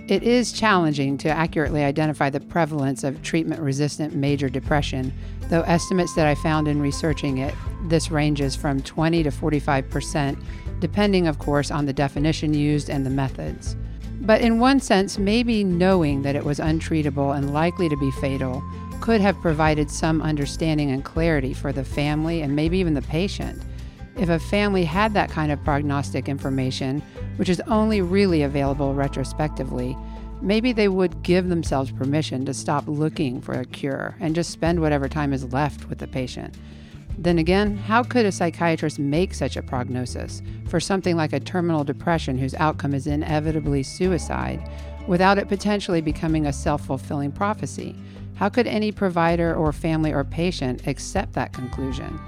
It 0.06 0.22
is 0.22 0.52
challenging 0.52 1.16
to 1.18 1.30
accurately 1.30 1.82
identify 1.82 2.28
the 2.28 2.40
prevalence 2.40 3.02
of 3.02 3.22
treatment 3.22 3.62
resistant 3.62 4.14
major 4.14 4.50
depression, 4.50 5.14
though 5.48 5.62
estimates 5.62 6.14
that 6.16 6.26
I 6.26 6.34
found 6.34 6.68
in 6.68 6.82
researching 6.82 7.38
it, 7.38 7.54
this 7.88 8.10
ranges 8.10 8.54
from 8.54 8.82
20 8.82 9.22
to 9.22 9.30
45 9.30 9.88
percent 9.88 10.38
depending, 10.84 11.26
of 11.26 11.38
course, 11.38 11.70
on 11.70 11.86
the 11.86 11.94
definition 11.94 12.52
used 12.52 12.90
and 12.90 13.06
the 13.06 13.10
methods. 13.10 13.74
But 14.20 14.42
in 14.42 14.58
one 14.58 14.80
sense, 14.80 15.16
maybe 15.16 15.64
knowing 15.64 16.20
that 16.20 16.36
it 16.36 16.44
was 16.44 16.58
untreatable 16.58 17.34
and 17.34 17.54
likely 17.54 17.88
to 17.88 17.96
be 17.96 18.10
fatal 18.10 18.62
could 19.00 19.22
have 19.22 19.40
provided 19.40 19.90
some 19.90 20.20
understanding 20.20 20.90
and 20.90 21.02
clarity 21.02 21.54
for 21.54 21.72
the 21.72 21.86
family 21.86 22.42
and 22.42 22.54
maybe 22.54 22.76
even 22.76 22.92
the 22.92 23.00
patient. 23.00 23.62
If 24.18 24.28
a 24.28 24.38
family 24.38 24.84
had 24.84 25.14
that 25.14 25.30
kind 25.30 25.50
of 25.50 25.64
prognostic 25.64 26.28
information, 26.28 27.02
which 27.36 27.48
is 27.48 27.62
only 27.66 28.02
really 28.02 28.42
available 28.42 28.92
retrospectively, 28.92 29.96
maybe 30.42 30.72
they 30.72 30.88
would 30.88 31.22
give 31.22 31.48
themselves 31.48 31.92
permission 31.92 32.44
to 32.44 32.52
stop 32.52 32.86
looking 32.86 33.40
for 33.40 33.54
a 33.54 33.64
cure 33.64 34.16
and 34.20 34.34
just 34.34 34.50
spend 34.50 34.82
whatever 34.82 35.08
time 35.08 35.32
is 35.32 35.50
left 35.50 35.88
with 35.88 35.96
the 35.96 36.06
patient. 36.06 36.54
Then 37.18 37.38
again, 37.38 37.76
how 37.76 38.02
could 38.02 38.26
a 38.26 38.32
psychiatrist 38.32 38.98
make 38.98 39.34
such 39.34 39.56
a 39.56 39.62
prognosis 39.62 40.42
for 40.68 40.80
something 40.80 41.16
like 41.16 41.32
a 41.32 41.40
terminal 41.40 41.84
depression 41.84 42.38
whose 42.38 42.54
outcome 42.54 42.94
is 42.94 43.06
inevitably 43.06 43.82
suicide 43.82 44.68
without 45.06 45.38
it 45.38 45.48
potentially 45.48 46.00
becoming 46.00 46.46
a 46.46 46.52
self 46.52 46.84
fulfilling 46.86 47.32
prophecy? 47.32 47.94
How 48.36 48.48
could 48.48 48.66
any 48.66 48.90
provider 48.90 49.54
or 49.54 49.72
family 49.72 50.12
or 50.12 50.24
patient 50.24 50.86
accept 50.86 51.34
that 51.34 51.52
conclusion? 51.52 52.18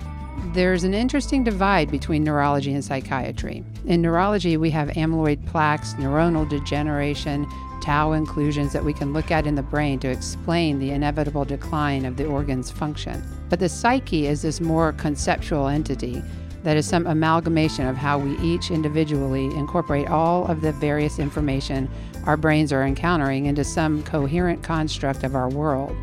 There's 0.53 0.85
an 0.85 0.95
interesting 0.95 1.43
divide 1.43 1.91
between 1.91 2.23
neurology 2.23 2.73
and 2.73 2.85
psychiatry. 2.85 3.65
In 3.87 4.03
neurology, 4.03 4.57
we 4.57 4.71
have 4.71 4.89
amyloid 4.91 5.45
plaques, 5.47 5.95
neuronal 5.95 6.49
degeneration, 6.49 7.47
tau 7.83 8.13
inclusions 8.13 8.73
that 8.73 8.85
we 8.85 8.93
can 8.93 9.13
look 9.13 9.31
at 9.31 9.47
in 9.47 9.55
the 9.55 9.63
brain 9.63 9.99
to 10.01 10.09
explain 10.09 10.79
the 10.79 10.91
inevitable 10.91 11.45
decline 11.45 12.05
of 12.05 12.17
the 12.17 12.27
organ's 12.27 12.71
function. 12.71 13.23
But 13.49 13.61
the 13.61 13.69
psyche 13.69 14.27
is 14.27 14.43
this 14.43 14.61
more 14.61 14.93
conceptual 14.93 15.69
entity 15.69 16.23
that 16.63 16.77
is 16.77 16.87
some 16.87 17.07
amalgamation 17.07 17.87
of 17.87 17.97
how 17.97 18.19
we 18.19 18.37
each 18.39 18.73
individually 18.73 19.47
incorporate 19.57 20.09
all 20.09 20.47
of 20.47 20.61
the 20.61 20.73
various 20.73 21.21
information 21.21 21.89
our 22.25 22.37
brains 22.37 22.73
are 22.73 22.85
encountering 22.85 23.47
into 23.47 23.63
some 23.63 24.03
coherent 24.03 24.65
construct 24.65 25.23
of 25.23 25.37
our 25.37 25.49
world. 25.49 25.97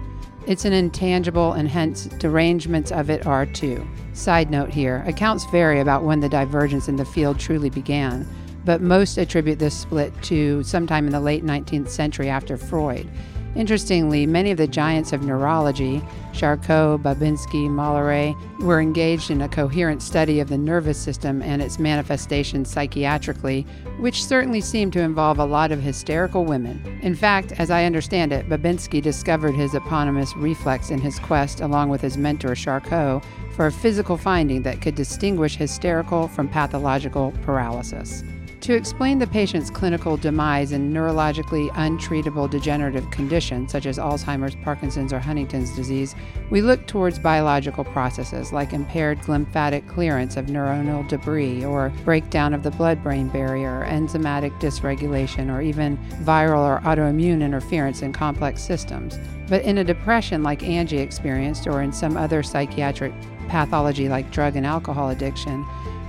It's 0.45 0.65
an 0.65 0.73
intangible, 0.73 1.53
and 1.53 1.67
hence 1.67 2.05
derangements 2.05 2.91
of 2.91 3.09
it 3.09 3.25
are 3.25 3.45
too. 3.45 3.85
Side 4.13 4.51
note 4.51 4.69
here 4.69 5.03
accounts 5.05 5.45
vary 5.51 5.79
about 5.79 6.03
when 6.03 6.19
the 6.19 6.29
divergence 6.29 6.87
in 6.87 6.95
the 6.95 7.05
field 7.05 7.39
truly 7.39 7.69
began, 7.69 8.27
but 8.65 8.81
most 8.81 9.17
attribute 9.17 9.59
this 9.59 9.77
split 9.77 10.13
to 10.23 10.63
sometime 10.63 11.05
in 11.05 11.11
the 11.11 11.19
late 11.19 11.43
19th 11.45 11.89
century 11.89 12.29
after 12.29 12.55
Freud. 12.55 13.09
Interestingly, 13.55 14.25
many 14.25 14.49
of 14.49 14.57
the 14.57 14.67
giants 14.67 15.13
of 15.13 15.23
neurology, 15.23 16.01
Charcot, 16.33 17.03
Babinski, 17.03 17.69
Malleret, 17.69 18.35
were 18.59 18.81
engaged 18.81 19.29
in 19.29 19.43
a 19.43 19.49
coherent 19.49 20.01
study 20.01 20.39
of 20.39 20.49
the 20.49 20.57
nervous 20.57 20.97
system 20.97 21.41
and 21.43 21.61
its 21.61 21.77
manifestations 21.77 22.73
psychiatrically, 22.73 23.67
which 23.99 24.25
certainly 24.25 24.59
seemed 24.59 24.91
to 24.93 25.01
involve 25.01 25.37
a 25.37 25.45
lot 25.45 25.71
of 25.71 25.81
hysterical 25.81 26.45
women. 26.45 26.81
In 27.03 27.13
fact, 27.13 27.51
as 27.53 27.69
I 27.69 27.85
understand 27.85 28.33
it, 28.33 28.49
Babinski 28.49 29.01
discovered 29.01 29.53
his 29.53 29.75
eponymous 29.75 30.35
reflex 30.35 30.89
in 30.89 30.99
his 30.99 31.19
quest, 31.19 31.61
along 31.61 31.89
with 31.89 32.01
his 32.01 32.17
mentor 32.17 32.55
Charcot, 32.55 33.23
for 33.55 33.67
a 33.67 33.71
physical 33.71 34.17
finding 34.17 34.63
that 34.63 34.81
could 34.81 34.95
distinguish 34.95 35.57
hysterical 35.57 36.27
from 36.27 36.49
pathological 36.49 37.31
paralysis. 37.43 38.23
To 38.63 38.73
explain 38.73 39.19
the 39.19 39.27
patient's 39.27 39.69
clinical 39.69 40.15
demise 40.15 40.71
in 40.71 40.93
neurologically 40.93 41.69
untreatable 41.71 42.49
degenerative 42.49 43.11
conditions 43.11 43.73
such 43.73 43.85
as 43.85 43.97
Alzheimer's, 43.97 44.55
Parkinson's, 44.55 45.11
or 45.11 45.19
Huntington's 45.19 45.75
disease, 45.75 46.15
we 46.49 46.61
look 46.61 46.87
towards 46.87 47.19
biological 47.19 47.83
processes 47.83 48.53
like 48.53 48.71
impaired 48.71 49.27
lymphatic 49.27 49.85
clearance 49.89 50.37
of 50.37 50.45
neuronal 50.45 51.05
debris 51.09 51.65
or 51.65 51.91
breakdown 52.05 52.53
of 52.53 52.63
the 52.63 52.71
blood 52.71 53.03
brain 53.03 53.27
barrier, 53.27 53.85
enzymatic 53.89 54.57
dysregulation, 54.61 55.53
or 55.53 55.61
even 55.61 55.97
viral 56.23 56.63
or 56.63 56.79
autoimmune 56.85 57.43
interference 57.43 58.01
in 58.01 58.13
complex 58.13 58.61
systems. 58.61 59.19
But 59.49 59.63
in 59.63 59.79
a 59.79 59.83
depression 59.83 60.41
like 60.41 60.63
Angie 60.63 60.99
experienced, 60.99 61.67
or 61.67 61.81
in 61.81 61.91
some 61.91 62.15
other 62.15 62.41
psychiatric 62.41 63.11
pathology 63.49 64.07
like 64.07 64.31
drug 64.31 64.55
and 64.55 64.65
alcohol 64.65 65.09
addiction, 65.09 65.65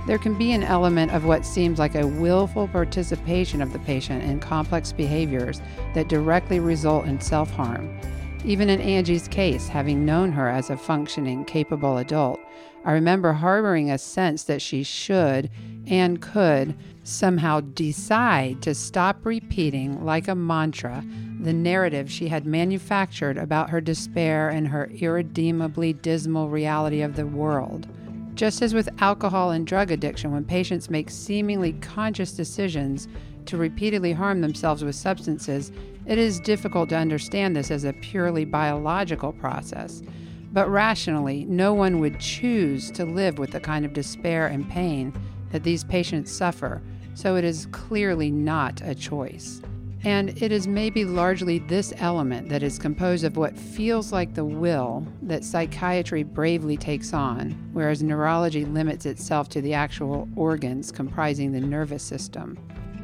there 0.07 0.17
can 0.17 0.35
be 0.35 0.51
an 0.51 0.63
element 0.63 1.11
of 1.11 1.25
what 1.25 1.45
seems 1.45 1.79
like 1.79 1.95
a 1.95 2.05
willful 2.05 2.67
participation 2.67 3.61
of 3.61 3.73
the 3.73 3.79
patient 3.79 4.23
in 4.23 4.39
complex 4.39 4.91
behaviors 4.91 5.61
that 5.93 6.09
directly 6.09 6.59
result 6.59 7.05
in 7.05 7.19
self 7.19 7.49
harm. 7.51 7.97
Even 8.43 8.69
in 8.69 8.79
Angie's 8.79 9.27
case, 9.27 9.67
having 9.67 10.05
known 10.05 10.31
her 10.31 10.47
as 10.47 10.69
a 10.69 10.77
functioning, 10.77 11.43
capable 11.45 11.97
adult, 11.97 12.39
I 12.83 12.91
remember 12.91 13.33
harboring 13.33 13.89
a 13.89 13.97
sense 13.97 14.43
that 14.43 14.61
she 14.61 14.83
should 14.83 15.49
and 15.87 16.21
could 16.21 16.75
somehow 17.03 17.61
decide 17.61 18.61
to 18.61 18.75
stop 18.75 19.25
repeating, 19.25 20.05
like 20.05 20.27
a 20.27 20.35
mantra, 20.35 21.03
the 21.41 21.53
narrative 21.53 22.11
she 22.11 22.27
had 22.27 22.45
manufactured 22.45 23.37
about 23.37 23.71
her 23.71 23.81
despair 23.81 24.49
and 24.49 24.67
her 24.67 24.91
irredeemably 24.93 25.93
dismal 25.93 26.49
reality 26.49 27.01
of 27.01 27.15
the 27.15 27.25
world. 27.25 27.87
Just 28.35 28.61
as 28.61 28.73
with 28.73 28.89
alcohol 29.01 29.51
and 29.51 29.65
drug 29.65 29.91
addiction, 29.91 30.31
when 30.31 30.43
patients 30.43 30.89
make 30.89 31.09
seemingly 31.09 31.71
conscious 31.73 32.33
decisions 32.33 33.07
to 33.45 33.55
repeatedly 33.55 34.11
harm 34.11 34.41
themselves 34.41 34.83
with 34.83 34.95
substances, 34.95 35.71
it 36.05 36.17
is 36.17 36.41
difficult 36.41 36.89
to 36.89 36.97
understand 36.97 37.55
this 37.55 37.71
as 37.71 37.85
a 37.85 37.93
purely 37.93 38.43
biological 38.43 39.31
process. 39.31 40.03
But 40.51 40.69
rationally, 40.69 41.45
no 41.45 41.73
one 41.73 42.01
would 42.01 42.19
choose 42.19 42.91
to 42.91 43.05
live 43.05 43.37
with 43.37 43.51
the 43.51 43.61
kind 43.61 43.85
of 43.85 43.93
despair 43.93 44.47
and 44.47 44.69
pain 44.69 45.13
that 45.51 45.63
these 45.63 45.85
patients 45.85 46.29
suffer, 46.29 46.81
so 47.13 47.37
it 47.37 47.45
is 47.45 47.67
clearly 47.71 48.31
not 48.31 48.81
a 48.83 48.93
choice. 48.93 49.61
And 50.03 50.41
it 50.41 50.51
is 50.51 50.67
maybe 50.67 51.03
largely 51.03 51.59
this 51.59 51.93
element 51.97 52.49
that 52.49 52.61
is 52.61 52.77
composed 52.77 53.23
of 53.23 53.37
what 53.37 53.57
feels 53.57 54.11
like 54.11 54.33
the 54.33 54.45
will 54.45 55.07
that 55.23 55.43
psychiatry 55.43 56.21
bravely 56.21 56.77
takes 56.77 57.13
on, 57.13 57.51
whereas 57.73 58.03
neurology 58.03 58.65
limits 58.65 59.05
itself 59.05 59.49
to 59.49 59.61
the 59.61 59.73
actual 59.73 60.29
organs 60.35 60.91
comprising 60.91 61.51
the 61.51 61.59
nervous 61.59 62.03
system. 62.03 62.57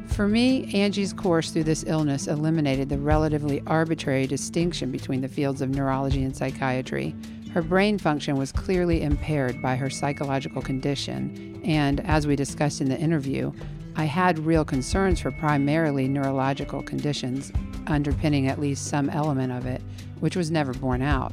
For 0.06 0.28
me, 0.28 0.72
Angie's 0.74 1.12
course 1.12 1.50
through 1.50 1.64
this 1.64 1.84
illness 1.86 2.26
eliminated 2.26 2.88
the 2.88 2.98
relatively 2.98 3.62
arbitrary 3.66 4.26
distinction 4.26 4.92
between 4.92 5.22
the 5.22 5.28
fields 5.28 5.62
of 5.62 5.70
neurology 5.70 6.22
and 6.22 6.36
psychiatry. 6.36 7.16
Her 7.52 7.62
brain 7.62 7.98
function 7.98 8.36
was 8.36 8.52
clearly 8.52 9.02
impaired 9.02 9.60
by 9.62 9.76
her 9.76 9.90
psychological 9.90 10.60
condition, 10.62 11.60
and 11.64 12.00
as 12.00 12.26
we 12.26 12.36
discussed 12.36 12.80
in 12.80 12.88
the 12.88 12.98
interview, 12.98 13.52
I 13.96 14.04
had 14.04 14.38
real 14.38 14.64
concerns 14.64 15.20
for 15.20 15.30
primarily 15.30 16.08
neurological 16.08 16.82
conditions 16.82 17.52
underpinning 17.86 18.46
at 18.48 18.60
least 18.60 18.86
some 18.86 19.10
element 19.10 19.52
of 19.52 19.66
it, 19.66 19.82
which 20.20 20.36
was 20.36 20.50
never 20.50 20.72
borne 20.72 21.02
out. 21.02 21.32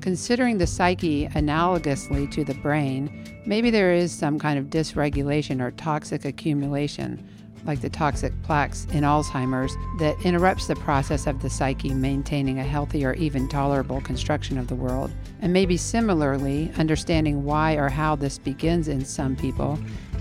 Considering 0.00 0.58
the 0.58 0.66
psyche 0.66 1.28
analogously 1.28 2.30
to 2.30 2.44
the 2.44 2.54
brain, 2.54 3.24
maybe 3.46 3.70
there 3.70 3.92
is 3.92 4.12
some 4.12 4.38
kind 4.38 4.58
of 4.58 4.66
dysregulation 4.66 5.62
or 5.62 5.70
toxic 5.70 6.24
accumulation, 6.24 7.26
like 7.64 7.80
the 7.80 7.88
toxic 7.88 8.32
plaques 8.42 8.84
in 8.86 9.02
Alzheimer's, 9.02 9.74
that 9.98 10.16
interrupts 10.22 10.66
the 10.66 10.76
process 10.76 11.26
of 11.26 11.40
the 11.40 11.48
psyche 11.48 11.94
maintaining 11.94 12.58
a 12.58 12.64
healthy 12.64 13.04
or 13.06 13.14
even 13.14 13.48
tolerable 13.48 14.00
construction 14.02 14.58
of 14.58 14.66
the 14.66 14.74
world. 14.74 15.10
And 15.40 15.52
maybe 15.52 15.76
similarly, 15.76 16.70
understanding 16.76 17.44
why 17.44 17.74
or 17.76 17.88
how 17.88 18.16
this 18.16 18.36
begins 18.36 18.88
in 18.88 19.04
some 19.04 19.36
people 19.36 19.78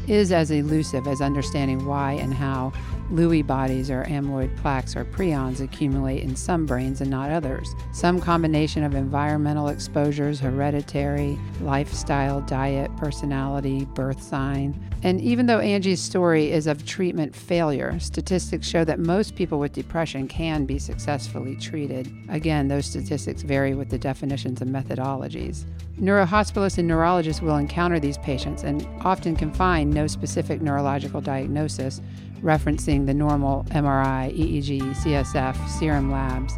is 0.07 0.31
as 0.31 0.51
elusive 0.51 1.07
as 1.07 1.21
understanding 1.21 1.85
why 1.85 2.13
and 2.13 2.33
how 2.33 2.71
Lewy 3.11 3.45
bodies 3.45 3.91
or 3.91 4.03
amyloid 4.05 4.55
plaques 4.57 4.95
or 4.95 5.05
prions 5.05 5.59
accumulate 5.59 6.23
in 6.23 6.35
some 6.35 6.65
brains 6.65 7.01
and 7.01 7.11
not 7.11 7.29
others. 7.29 7.75
Some 7.91 8.19
combination 8.19 8.83
of 8.83 8.95
environmental 8.95 9.67
exposures, 9.67 10.39
hereditary, 10.39 11.37
lifestyle, 11.61 12.41
diet, 12.41 12.95
personality, 12.97 13.85
birth 13.85 14.21
sign. 14.21 14.79
And 15.03 15.19
even 15.19 15.47
though 15.47 15.59
Angie's 15.59 15.99
story 15.99 16.51
is 16.51 16.65
of 16.65 16.85
treatment 16.85 17.35
failure, 17.35 17.99
statistics 17.99 18.65
show 18.65 18.85
that 18.85 18.99
most 18.99 19.35
people 19.35 19.59
with 19.59 19.73
depression 19.73 20.29
can 20.29 20.65
be 20.65 20.79
successfully 20.79 21.57
treated. 21.57 22.09
Again, 22.29 22.69
those 22.69 22.85
statistics 22.85 23.41
vary 23.41 23.73
with 23.73 23.89
the 23.89 23.97
definitions 23.97 24.61
and 24.61 24.73
methodologies. 24.73 25.65
Neurohospitalists 25.99 26.77
and 26.77 26.87
neurologists 26.87 27.41
will 27.41 27.57
encounter 27.57 27.99
these 27.99 28.17
patients 28.19 28.63
and 28.63 28.87
often 29.01 29.35
can 29.35 29.51
find 29.53 29.93
no 29.93 30.07
specific 30.07 30.61
neurological 30.61 31.19
diagnosis, 31.19 32.01
referencing 32.41 33.05
the 33.05 33.13
normal 33.13 33.65
MRI, 33.71 34.33
EEG, 34.37 34.79
CSF, 34.95 35.67
serum 35.67 36.11
labs. 36.11 36.53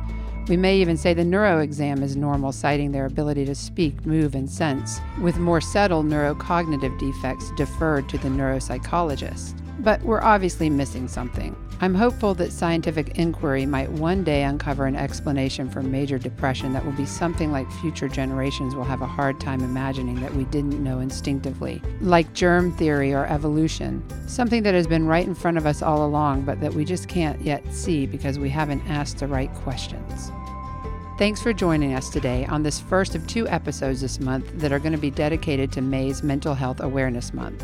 We 0.48 0.58
may 0.58 0.78
even 0.78 0.96
say 0.96 1.16
the 1.16 1.26
neuro 1.26 1.60
exam 1.60 2.04
is 2.04 2.16
normal, 2.16 2.52
citing 2.52 2.92
their 2.92 3.08
ability 3.08 3.46
to 3.46 3.56
speak, 3.56 4.06
move, 4.06 4.36
and 4.36 4.48
sense, 4.48 5.00
with 5.20 5.40
more 5.40 5.60
subtle 5.60 6.04
neurocognitive 6.04 7.00
defects 7.00 7.52
deferred 7.58 8.08
to 8.10 8.20
the 8.20 8.30
neuropsychologist. 8.30 9.65
But 9.86 10.02
we're 10.02 10.24
obviously 10.24 10.68
missing 10.68 11.08
something. 11.08 11.56
I'm 11.80 11.94
hopeful 11.94 12.34
that 12.36 12.52
scientific 12.52 13.20
inquiry 13.20 13.68
might 13.68 13.92
one 13.92 14.24
day 14.24 14.44
uncover 14.44 14.88
an 14.88 14.96
explanation 14.96 15.70
for 15.70 15.84
major 15.84 16.18
depression 16.18 16.74
that 16.74 16.84
will 16.84 16.94
be 16.94 17.06
something 17.06 17.52
like 17.52 17.72
future 17.74 18.08
generations 18.08 18.74
will 18.74 18.84
have 18.84 19.04
a 19.04 19.08
hard 19.08 19.40
time 19.40 19.62
imagining 19.62 20.20
that 20.22 20.34
we 20.34 20.46
didn't 20.46 20.84
know 20.84 21.02
instinctively, 21.02 21.84
like 22.02 22.34
germ 22.34 22.76
theory 22.76 23.14
or 23.14 23.28
evolution, 23.28 24.04
something 24.28 24.64
that 24.64 24.74
has 24.74 24.88
been 24.88 25.06
right 25.06 25.28
in 25.28 25.36
front 25.36 25.56
of 25.58 25.68
us 25.68 25.84
all 25.84 26.04
along, 26.04 26.46
but 26.46 26.60
that 26.62 26.74
we 26.74 26.84
just 26.84 27.08
can't 27.08 27.40
yet 27.42 27.64
see 27.72 28.08
because 28.08 28.40
we 28.40 28.50
haven't 28.50 28.82
asked 28.90 29.20
the 29.20 29.28
right 29.28 29.54
questions. 29.54 30.32
Thanks 31.20 31.44
for 31.44 31.54
joining 31.54 31.94
us 31.94 32.10
today 32.10 32.48
on 32.48 32.64
this 32.64 32.80
first 32.80 33.14
of 33.14 33.28
two 33.28 33.48
episodes 33.50 34.02
this 34.02 34.20
month 34.20 34.52
that 34.56 34.72
are 34.72 34.80
going 34.80 34.94
to 34.94 34.98
be 34.98 35.12
dedicated 35.12 35.72
to 35.74 35.82
May's 35.82 36.24
Mental 36.24 36.56
Health 36.56 36.80
Awareness 36.80 37.36
Month. 37.36 37.64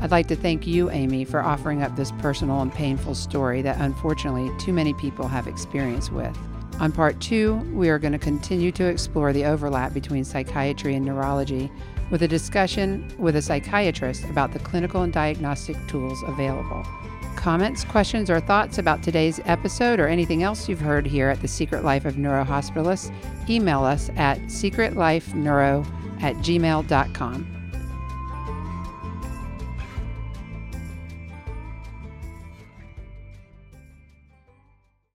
I'd 0.00 0.12
like 0.12 0.28
to 0.28 0.36
thank 0.36 0.66
you, 0.66 0.90
Amy, 0.90 1.24
for 1.24 1.42
offering 1.42 1.82
up 1.82 1.96
this 1.96 2.12
personal 2.12 2.60
and 2.60 2.72
painful 2.72 3.16
story 3.16 3.62
that 3.62 3.80
unfortunately 3.80 4.50
too 4.58 4.72
many 4.72 4.94
people 4.94 5.26
have 5.26 5.48
experience 5.48 6.10
with. 6.10 6.36
On 6.80 6.92
part 6.92 7.18
two, 7.20 7.56
we 7.72 7.88
are 7.88 7.98
going 7.98 8.12
to 8.12 8.18
continue 8.18 8.70
to 8.72 8.84
explore 8.84 9.32
the 9.32 9.44
overlap 9.44 9.92
between 9.92 10.24
psychiatry 10.24 10.94
and 10.94 11.04
neurology 11.04 11.70
with 12.10 12.22
a 12.22 12.28
discussion 12.28 13.12
with 13.18 13.34
a 13.34 13.42
psychiatrist 13.42 14.24
about 14.24 14.52
the 14.52 14.60
clinical 14.60 15.02
and 15.02 15.12
diagnostic 15.12 15.76
tools 15.88 16.22
available. 16.28 16.86
Comments, 17.34 17.84
questions, 17.84 18.30
or 18.30 18.38
thoughts 18.38 18.78
about 18.78 19.02
today's 19.02 19.40
episode 19.44 19.98
or 19.98 20.06
anything 20.06 20.44
else 20.44 20.68
you've 20.68 20.80
heard 20.80 21.06
here 21.06 21.28
at 21.28 21.40
the 21.40 21.48
Secret 21.48 21.84
Life 21.84 22.04
of 22.04 22.14
Neurohospitalists, 22.14 23.12
email 23.48 23.82
us 23.82 24.10
at 24.16 24.38
secretlifeneuro 24.42 25.84
at 26.20 26.36
gmail.com. 26.36 27.57